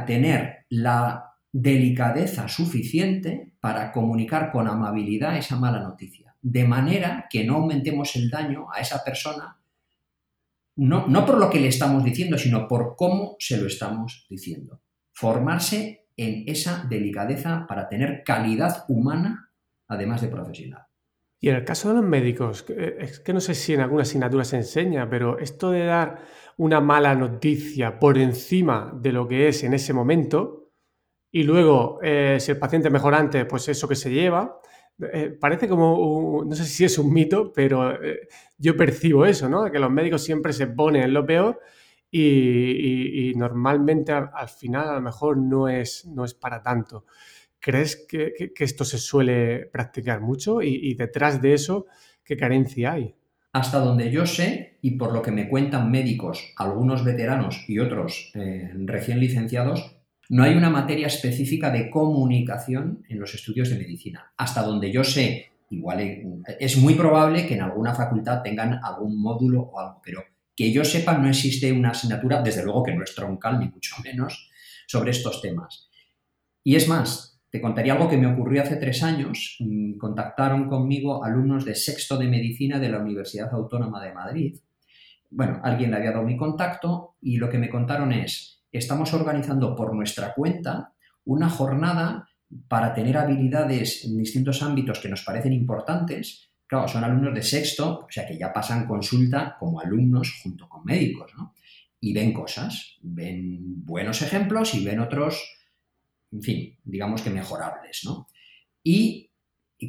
[0.07, 7.57] tener la delicadeza suficiente para comunicar con amabilidad esa mala noticia, de manera que no
[7.57, 9.59] aumentemos el daño a esa persona,
[10.77, 14.83] no, no por lo que le estamos diciendo, sino por cómo se lo estamos diciendo.
[15.13, 19.51] Formarse en esa delicadeza para tener calidad humana,
[19.89, 20.86] además de profesional.
[21.39, 24.45] Y en el caso de los médicos, es que no sé si en alguna asignatura
[24.45, 26.19] se enseña, pero esto de dar
[26.57, 30.67] una mala noticia por encima de lo que es en ese momento
[31.37, 34.59] y luego eh, si el paciente mejora antes, pues eso que se lleva,
[35.13, 39.71] eh, parece como, no sé si es un mito, pero eh, yo percibo eso, ¿no?
[39.71, 41.61] Que los médicos siempre se ponen en lo peor
[42.11, 47.05] y, normalmente al, final a lo mejor no es, no es para tanto.
[47.61, 51.87] ¿Crees que, esto se suele practicar mucho y, detrás de eso,
[52.25, 53.15] qué carencia hay?
[53.53, 58.31] Hasta donde yo sé, y por lo que me cuentan médicos, algunos veteranos y otros
[58.35, 59.97] eh, recién licenciados,
[60.29, 64.33] no hay una materia específica de comunicación en los estudios de medicina.
[64.37, 69.63] Hasta donde yo sé, igual es muy probable que en alguna facultad tengan algún módulo
[69.63, 70.23] o algo, pero
[70.55, 73.97] que yo sepa no existe una asignatura, desde luego que no es troncal ni mucho
[74.03, 74.51] menos,
[74.87, 75.89] sobre estos temas.
[76.65, 79.57] Y es más, te contaría algo que me ocurrió hace tres años.
[79.61, 84.59] Mm, contactaron conmigo alumnos de sexto de medicina de la Universidad Autónoma de Madrid.
[85.31, 89.75] Bueno, alguien le había dado mi contacto y lo que me contaron es, estamos organizando
[89.75, 90.93] por nuestra cuenta
[91.25, 92.29] una jornada
[92.69, 96.51] para tener habilidades en distintos ámbitos que nos parecen importantes.
[96.67, 100.85] Claro, son alumnos de sexto, o sea que ya pasan consulta como alumnos junto con
[100.85, 101.55] médicos, ¿no?
[102.01, 105.57] Y ven cosas, ven buenos ejemplos y ven otros
[106.37, 108.29] en fin, digamos que mejorables, ¿no?
[108.83, 109.31] Y,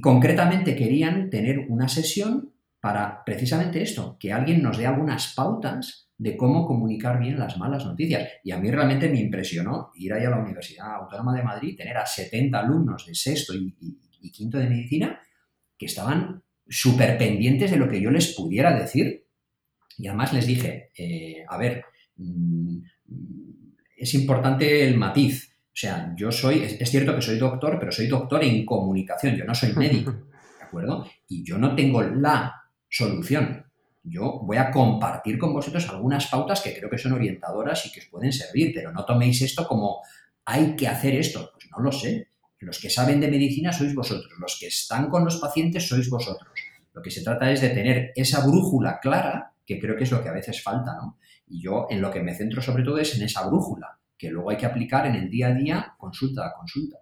[0.02, 6.36] concretamente querían tener una sesión para precisamente esto, que alguien nos dé algunas pautas de
[6.36, 8.28] cómo comunicar bien las malas noticias.
[8.44, 11.96] Y a mí realmente me impresionó ir ahí a la Universidad Autónoma de Madrid, tener
[11.96, 13.76] a 70 alumnos de sexto y,
[14.32, 15.22] quinto de medicina
[15.78, 19.26] que estaban súper pendientes de lo que yo les pudiera decir.
[19.98, 21.86] Y además les dije, eh, a ver,
[22.18, 22.80] mm,
[23.98, 25.57] es importante el matiz.
[25.78, 29.46] O sea, yo soy, es, cierto que soy doctor, pero soy doctor en comunicación, yo
[29.46, 31.08] no soy médico, ¿de acuerdo?
[31.28, 33.64] Y yo no tengo la solución.
[34.04, 38.00] Yo voy a compartir con vosotros algunas pautas que creo que son orientadoras y que
[38.00, 40.02] os pueden servir, pero no toméis esto como
[40.46, 41.52] hay que hacer esto.
[41.54, 42.30] Pues no lo sé.
[42.58, 46.50] Los que saben de medicina sois vosotros, los que están con los pacientes sois vosotros.
[46.92, 50.24] Lo que se trata es de tener esa brújula clara, que creo que es lo
[50.24, 51.20] que a veces falta, ¿no?
[51.48, 54.50] Y yo en lo que me centro sobre todo es en esa brújula que luego
[54.50, 56.98] hay que aplicar en el día a día, consulta a consulta.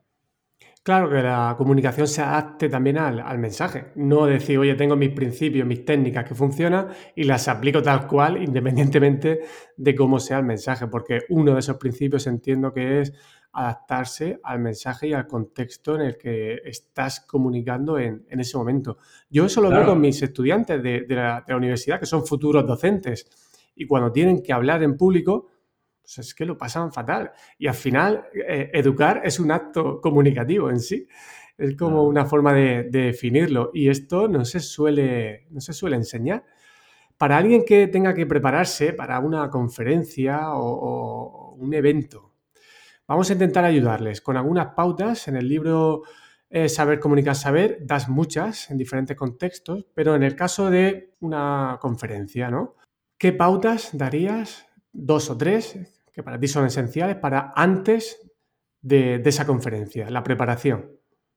[0.85, 3.87] Claro, que la comunicación se adapte también al, mensaje.
[3.95, 8.37] No decir, oye, tengo mis principios, mis técnicas que funcionan y las aplico tal cual,
[8.43, 9.39] independientemente
[9.75, 13.13] de cómo sea el mensaje, porque uno de esos principios entiendo que es
[13.51, 18.99] adaptarse al mensaje y al contexto en el que estás comunicando en, ese momento.
[19.27, 23.27] Yo eso lo veo con mis estudiantes de la universidad, que son futuros docentes,
[23.75, 25.47] y cuando tienen que hablar en público,
[26.05, 27.31] pues es que lo pasan fatal.
[27.57, 31.07] Y al final, eh, educar es un acto comunicativo en sí.
[31.57, 33.71] Es como una forma de, definirlo.
[33.73, 36.43] Y esto no se, suele, no se suele enseñar.
[37.17, 42.33] Para alguien que tenga que prepararse para una conferencia o, un evento,
[43.07, 45.27] vamos a intentar ayudarles con algunas pautas.
[45.27, 46.03] En el libro
[46.49, 51.79] eh, Saber Comunicar Saber das muchas en diferentes contextos, pero en el caso de una
[51.81, 52.75] conferencia, ¿no?
[53.17, 54.67] ¿Qué pautas darías?
[54.91, 58.17] Dos o tres que para ti son esenciales para antes
[58.81, 60.91] de, esa conferencia, la preparación?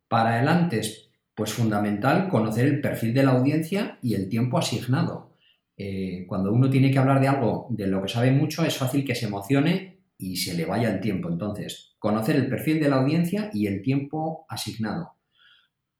[0.08, 5.34] Para el antes, pues fundamental conocer el perfil de la audiencia y el tiempo asignado.
[5.76, 9.04] Eh, cuando uno tiene que hablar de algo de lo que sabe mucho, es fácil
[9.04, 11.28] que se emocione y se le vaya el tiempo.
[11.28, 15.16] Entonces, conocer el perfil de la audiencia y el tiempo asignado.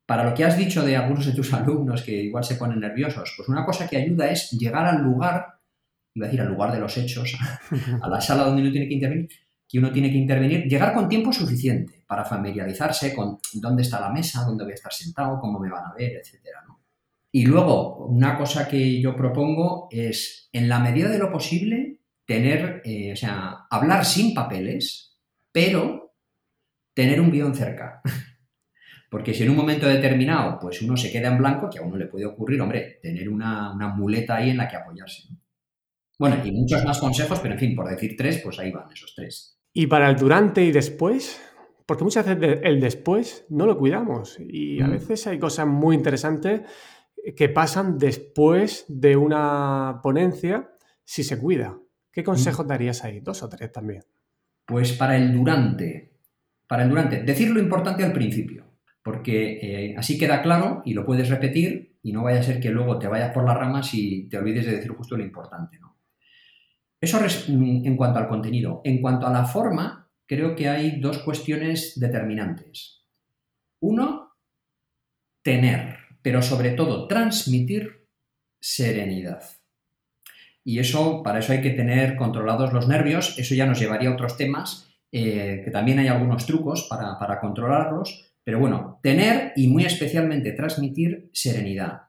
[0.07, 3.35] Para lo que has dicho de algunos de tus alumnos que igual se ponen nerviosos,
[3.37, 5.58] pues una cosa que ayuda es llegar al lugar
[6.19, 7.37] iba decir al lugar de los hechos,
[8.03, 9.29] a la sala donde uno tiene que intervenir,
[9.67, 14.11] que uno tiene que intervenir, llegar con tiempo suficiente para familiarizarse con dónde está la
[14.11, 16.59] mesa, dónde voy a estar sentado, cómo me van a ver, etcétera.
[17.31, 22.81] Y luego, una cosa que yo propongo es, en la medida de lo posible, tener,
[22.85, 25.19] eh, o sea, hablar sin papeles,
[25.53, 26.15] pero
[26.95, 28.01] tener un guion cerca.
[29.11, 31.97] Porque si en un momento determinado, pues uno se queda en blanco, que a uno
[31.97, 35.29] le puede ocurrir, hombre, tener una, muleta ahí en la que apoyarse.
[36.19, 39.15] Bueno, y muchos más consejos, pero en fin, por decir tres, pues ahí van esos
[39.15, 39.59] tres.
[39.73, 41.41] ¿Y para el durante y después?
[41.87, 44.91] Porque muchas veces el después no lo cuidamos y a mm.
[44.91, 46.63] veces hay cosas muy interesantes
[47.37, 50.71] que pasan después de una ponencia
[51.05, 51.79] si se cuida.
[52.13, 52.69] ¿Qué consejos mm.
[52.69, 53.21] darías ahí?
[53.21, 54.03] Dos o tres también.
[54.67, 56.13] Pues para el durante,
[56.67, 58.69] para el durante, decir lo importante al principio
[59.09, 62.71] porque eh, así queda claro y lo puedes repetir y no vaya a ser que
[62.71, 65.79] luego te vayas por las ramas y te olvides de decir justo lo importante.
[65.79, 65.88] ¿no?
[67.01, 68.81] Eso en cuanto al contenido.
[68.85, 73.05] En cuanto a la forma, creo que hay dos cuestiones determinantes.
[73.81, 74.33] Uno,
[75.43, 78.09] tener, pero sobre todo transmitir
[78.61, 79.43] serenidad.
[80.65, 84.13] Y eso, para eso hay que tener controlados los nervios, eso ya nos llevaría a
[84.13, 89.69] otros temas, eh, que también hay algunos trucos para, para controlarlos, pero bueno, tener y
[89.69, 92.03] muy especialmente transmitir serenidad.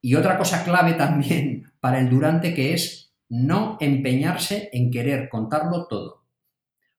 [0.00, 5.86] Y otra cosa clave también para el durante que es no empeñarse en querer contarlo
[5.86, 6.22] todo.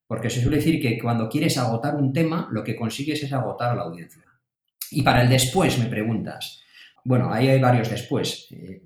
[0.07, 3.71] Porque se suele decir que cuando quieres agotar un tema, lo que consigues es agotar
[3.71, 4.23] a la audiencia.
[4.89, 6.63] Y para el después, me preguntas.
[7.03, 8.47] Bueno, ahí hay varios después.
[8.49, 8.81] Eh,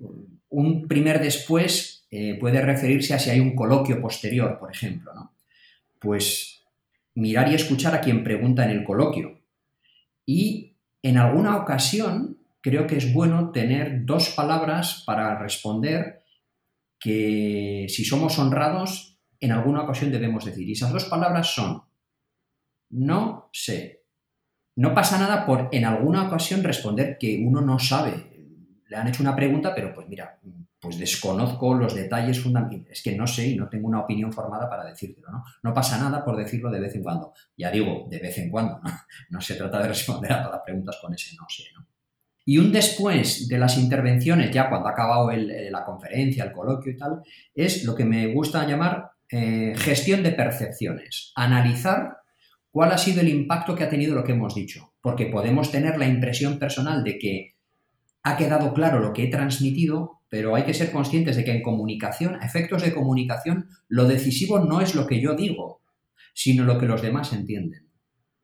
[0.50, 5.14] un primer después eh, puede referirse a si hay un coloquio posterior, por ejemplo.
[5.14, 5.32] ¿no?
[5.98, 6.62] Pues
[7.14, 9.40] mirar y escuchar a quien pregunta en el coloquio.
[10.26, 16.17] Y en alguna ocasión creo que es bueno tener dos palabras para responder
[16.98, 20.68] que si somos honrados, en alguna ocasión debemos decir.
[20.68, 21.82] Y esas dos palabras son,
[22.90, 24.04] no sé.
[24.76, 28.28] No pasa nada por en alguna ocasión responder que uno no sabe.
[28.86, 30.38] Le han hecho una pregunta, pero pues mira,
[30.80, 32.98] pues desconozco los detalles fundamentales.
[32.98, 35.42] Es que no sé y no tengo una opinión formada para decirlo, ¿no?
[35.62, 37.32] No pasa nada por decirlo de vez en cuando.
[37.56, 38.90] Ya digo, de vez en cuando, ¿no?
[39.30, 41.86] No se trata de responder a todas las preguntas con ese no sé, ¿no?
[42.48, 46.96] Y un después de las intervenciones, ya cuando ha acabado la conferencia, el coloquio y
[46.96, 47.20] tal,
[47.54, 51.30] es lo que me gusta llamar eh, gestión de percepciones.
[51.34, 52.16] Analizar
[52.70, 54.94] cuál ha sido el impacto que ha tenido lo que hemos dicho.
[55.02, 57.56] Porque podemos tener la impresión personal de que
[58.22, 61.60] ha quedado claro lo que he transmitido, pero hay que ser conscientes de que en
[61.60, 65.82] comunicación, efectos de comunicación, lo decisivo no es lo que yo digo,
[66.32, 67.87] sino lo que los demás entienden.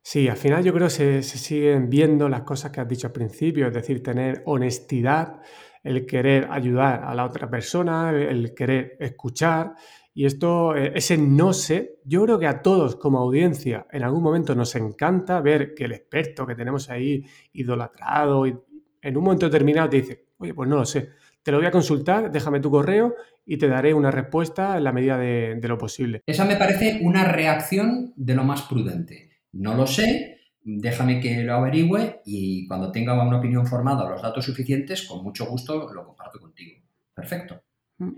[0.06, 3.14] Sí, al final yo creo que se, siguen viendo las cosas que has dicho al
[3.14, 5.40] principio, es decir, tener honestidad,
[5.82, 9.72] el querer ayudar a la otra persona, el, querer escuchar.
[10.12, 14.22] Y esto, eh, ese no sé, yo creo que a todos como audiencia en algún
[14.22, 17.24] momento nos encanta ver que el experto que tenemos ahí
[17.54, 21.66] idolatrado, en un momento determinado te dice, oye, pues no lo sé, te lo voy
[21.66, 23.14] a consultar, déjame tu correo
[23.46, 26.22] y te daré una respuesta en la medida de, lo posible.
[26.26, 29.23] Esa me parece una reacción de lo más prudente.
[29.54, 34.22] No lo sé, déjame que lo averigüe y cuando tenga una opinión formada o los
[34.22, 36.80] datos suficientes, con mucho gusto lo comparto contigo.
[37.14, 37.62] Perfecto.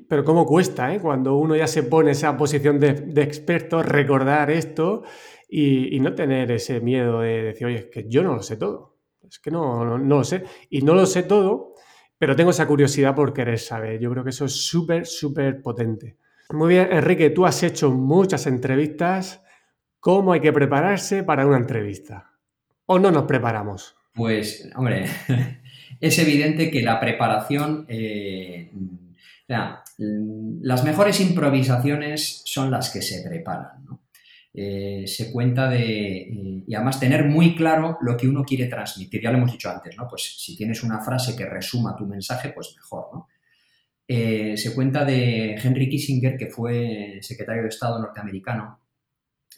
[0.09, 1.01] Pero cómo cuesta, ¿eh?
[1.01, 5.03] Cuando uno ya se pone esa posición de, experto, recordar esto
[5.49, 8.97] y, no tener ese miedo de decir, oye, es que yo no lo sé todo.
[9.29, 10.45] Es que no, no, lo sé.
[10.71, 11.75] Y no lo sé todo,
[12.17, 14.01] pero tengo esa curiosidad por querer saber.
[14.01, 16.17] Yo creo que eso es súper, súper potente.
[16.51, 19.43] Muy bien, Enrique, tú has hecho muchas entrevistas.
[20.07, 22.31] ¿Cómo hay que prepararse para una entrevista?
[22.87, 23.97] ¿O no nos preparamos?
[24.15, 25.05] Pues, hombre,
[26.01, 28.71] es evidente que la preparación, eh,
[29.49, 33.85] las mejores improvisaciones son las que se preparan.
[33.85, 34.03] ¿no?
[34.55, 39.21] Eh, se cuenta de, eh, y además tener muy claro lo que uno quiere transmitir.
[39.21, 40.07] Ya lo hemos dicho antes, ¿no?
[40.07, 43.29] Pues si tienes una frase que resuma tu mensaje, pues mejor, ¿no?
[44.07, 48.86] Se cuenta de Henry Kissinger, que fue secretario de Estado norteamericano,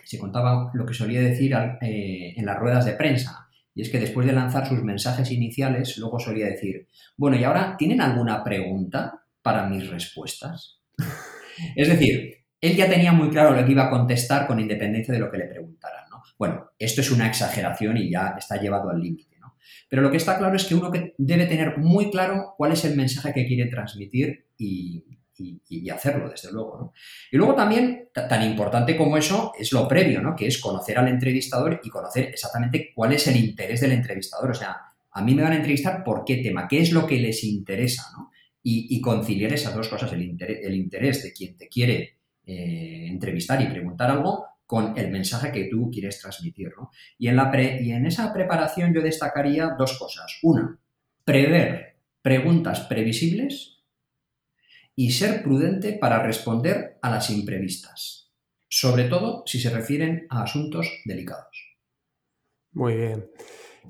[0.08, 3.46] se contaba lo que solía decir en las ruedas de prensa.
[3.74, 6.88] Y es que después de lanzar sus mensajes iniciales, luego solía decir,
[7.18, 10.80] bueno, y ahora, ¿tienen alguna pregunta para mis respuestas?
[11.76, 15.20] es decir, él ya tenía muy claro lo que iba a contestar con independencia de
[15.20, 16.08] lo que le preguntaran.
[16.10, 16.22] ¿no?
[16.38, 19.36] Bueno, esto es una exageración y ya está llevado al límite.
[19.38, 19.56] ¿no?
[19.90, 22.96] Pero lo que está claro es que uno debe tener muy claro cuál es el
[22.96, 25.04] mensaje que quiere transmitir y,
[25.92, 26.78] hacerlo, desde luego.
[26.78, 26.92] ¿no?
[27.30, 30.34] Y luego también, tan importante como eso, es lo previo, ¿no?
[30.36, 34.50] que es conocer al entrevistador y conocer exactamente cuál es el interés del entrevistador.
[34.50, 34.76] O sea,
[35.10, 38.04] a mí me van a entrevistar por qué tema, qué es lo que les interesa.
[38.16, 38.30] ¿no?
[38.62, 44.10] y, conciliar esas dos cosas, el interés, de quien te quiere eh, entrevistar y preguntar
[44.10, 46.72] algo con el mensaje que tú quieres transmitir.
[47.18, 50.38] Y, en la y en esa preparación yo destacaría dos cosas.
[50.42, 50.78] Una,
[51.24, 53.77] prever preguntas previsibles
[54.98, 58.32] y ser prudente para responder a las imprevistas,
[58.68, 61.76] sobre todo si se refieren a asuntos delicados.
[62.72, 63.30] Muy bien.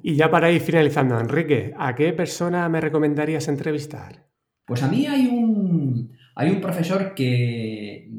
[0.03, 4.29] Y ya para ir finalizando, Enrique, ¿a qué persona me recomendarías entrevistar?
[4.67, 8.11] Pues a mí hay un, hay un profesor que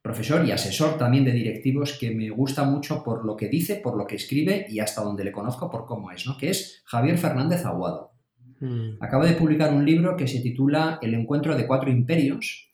[0.00, 3.98] profesor y asesor también de directivos que me gusta mucho por lo que dice, por
[3.98, 6.38] lo que escribe y hasta donde le conozco por cómo es, ¿no?
[6.38, 8.13] que es Javier Fernández Aguado.
[8.64, 8.96] Mm.
[9.00, 12.70] Acaba de publicar un libro que se titula El encuentro de cuatro imperios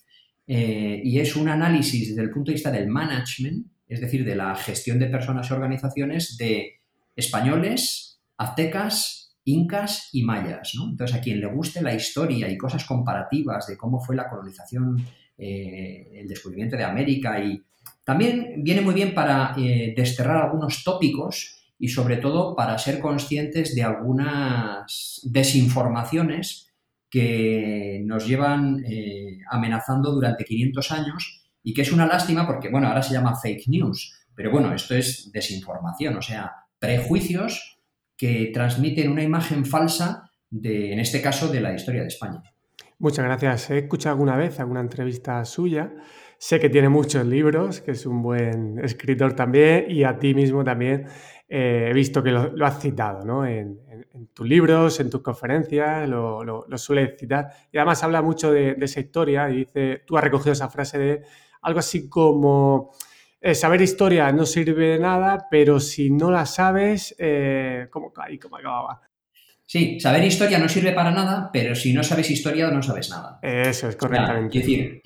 [0.47, 4.37] eh, y es un análisis desde el punto de vista del management, es decir, de
[4.37, 6.81] la gestión de personas y organizaciones de
[7.17, 10.73] españoles, aztecas, incas y mayas.
[10.75, 15.05] Entonces, a quien le guste la historia y cosas comparativas de cómo fue la colonización,
[15.37, 17.61] eh, el descubrimiento de América y
[18.05, 23.75] también viene muy bien para eh, desterrar algunos tópicos y sobre todo para ser conscientes
[23.75, 26.71] de algunas desinformaciones
[27.09, 32.87] que nos llevan eh, amenazando durante 500 años y que es una lástima porque, bueno,
[32.87, 37.79] ahora se llama fake news, pero bueno, esto es desinformación, o sea, prejuicios
[38.17, 42.43] que transmiten una imagen falsa de, en este caso, de la historia de España.
[42.99, 43.71] Muchas gracias.
[43.71, 45.95] He escuchado alguna vez alguna entrevista suya.
[46.39, 50.65] Sé que tiene muchos libros, que es un buen escritor también, y a ti mismo
[50.65, 51.07] también
[51.53, 53.45] eh, he visto que lo, has citado ¿no?
[53.45, 53.77] en,
[54.33, 57.49] tus libros, en tus conferencias, lo, lo, sueles citar.
[57.73, 61.23] Y además habla mucho de, esa historia y dice, tú has recogido esa frase de
[61.63, 62.93] algo así como
[63.41, 68.57] eh, saber historia no sirve de nada, pero si no la sabes, eh, ¿cómo, ¿cómo
[68.57, 69.01] acababa?
[69.67, 73.41] Sí, saber historia no sirve para nada, pero si no sabes historia no sabes nada.
[73.43, 74.57] Eso es correctamente.
[74.57, 75.01] es decir,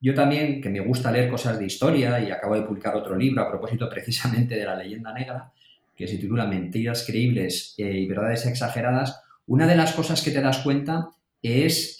[0.00, 3.42] yo también, que me gusta leer cosas de historia y acabo de publicar otro libro
[3.42, 5.52] a propósito precisamente de la leyenda negra,
[5.94, 10.58] que se titula Mentiras creíbles y verdades exageradas, una de las cosas que te das
[10.58, 11.08] cuenta
[11.40, 11.98] es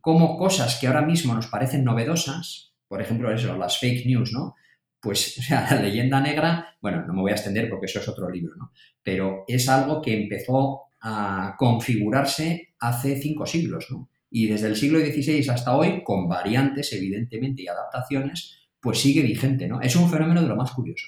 [0.00, 4.54] cómo cosas que ahora mismo nos parecen novedosas, por ejemplo, eso, las fake news, ¿no?
[5.00, 8.54] Pues, la leyenda negra, bueno, no me voy a extender porque eso es otro libro,
[8.56, 8.72] ¿no?
[9.02, 14.08] Pero es algo que empezó a configurarse hace cinco siglos, ¿no?
[14.34, 19.68] Y desde el siglo XVI hasta hoy, con variantes, evidentemente, y adaptaciones, pues sigue vigente,
[19.68, 19.80] ¿no?
[19.80, 21.06] Es un fenómeno de lo más curioso.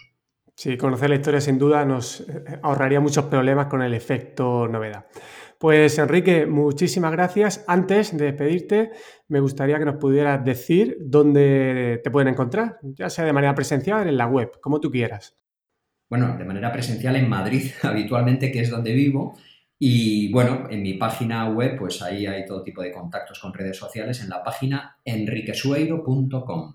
[0.54, 5.06] Sí, conocer la historia sin duda nos eh, ahorraría muchos problemas con el efecto novedad.
[5.58, 7.64] Pues Enrique, muchísimas gracias.
[7.66, 8.90] Antes de despedirte,
[9.28, 14.06] me gustaría que nos pudieras decir dónde te pueden encontrar, ya sea de manera presencial
[14.06, 15.36] en la web, como tú quieras.
[16.10, 19.38] Bueno, de manera presencial en Madrid, habitualmente, que es donde vivo.
[19.78, 23.76] Y bueno, en mi página web, pues ahí hay todo tipo de contactos con redes
[23.76, 26.74] sociales en la página enriquesueiro.com.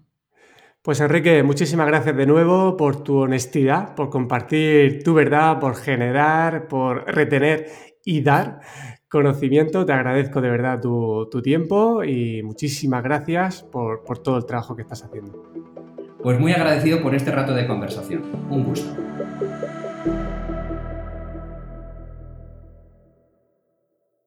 [0.82, 6.68] Pues Enrique, muchísimas gracias de nuevo por tu honestidad, por compartir tu verdad, por generar,
[6.68, 7.68] por retener
[8.06, 8.62] y dar
[9.10, 9.86] conocimiento.
[9.86, 14.84] Te agradezco de verdad tu, tiempo y muchísimas gracias por, por todo el trabajo que
[14.84, 15.52] estás haciendo.
[16.22, 18.24] Pues muy agradecido por este rato de conversación.
[18.50, 18.95] Un gusto.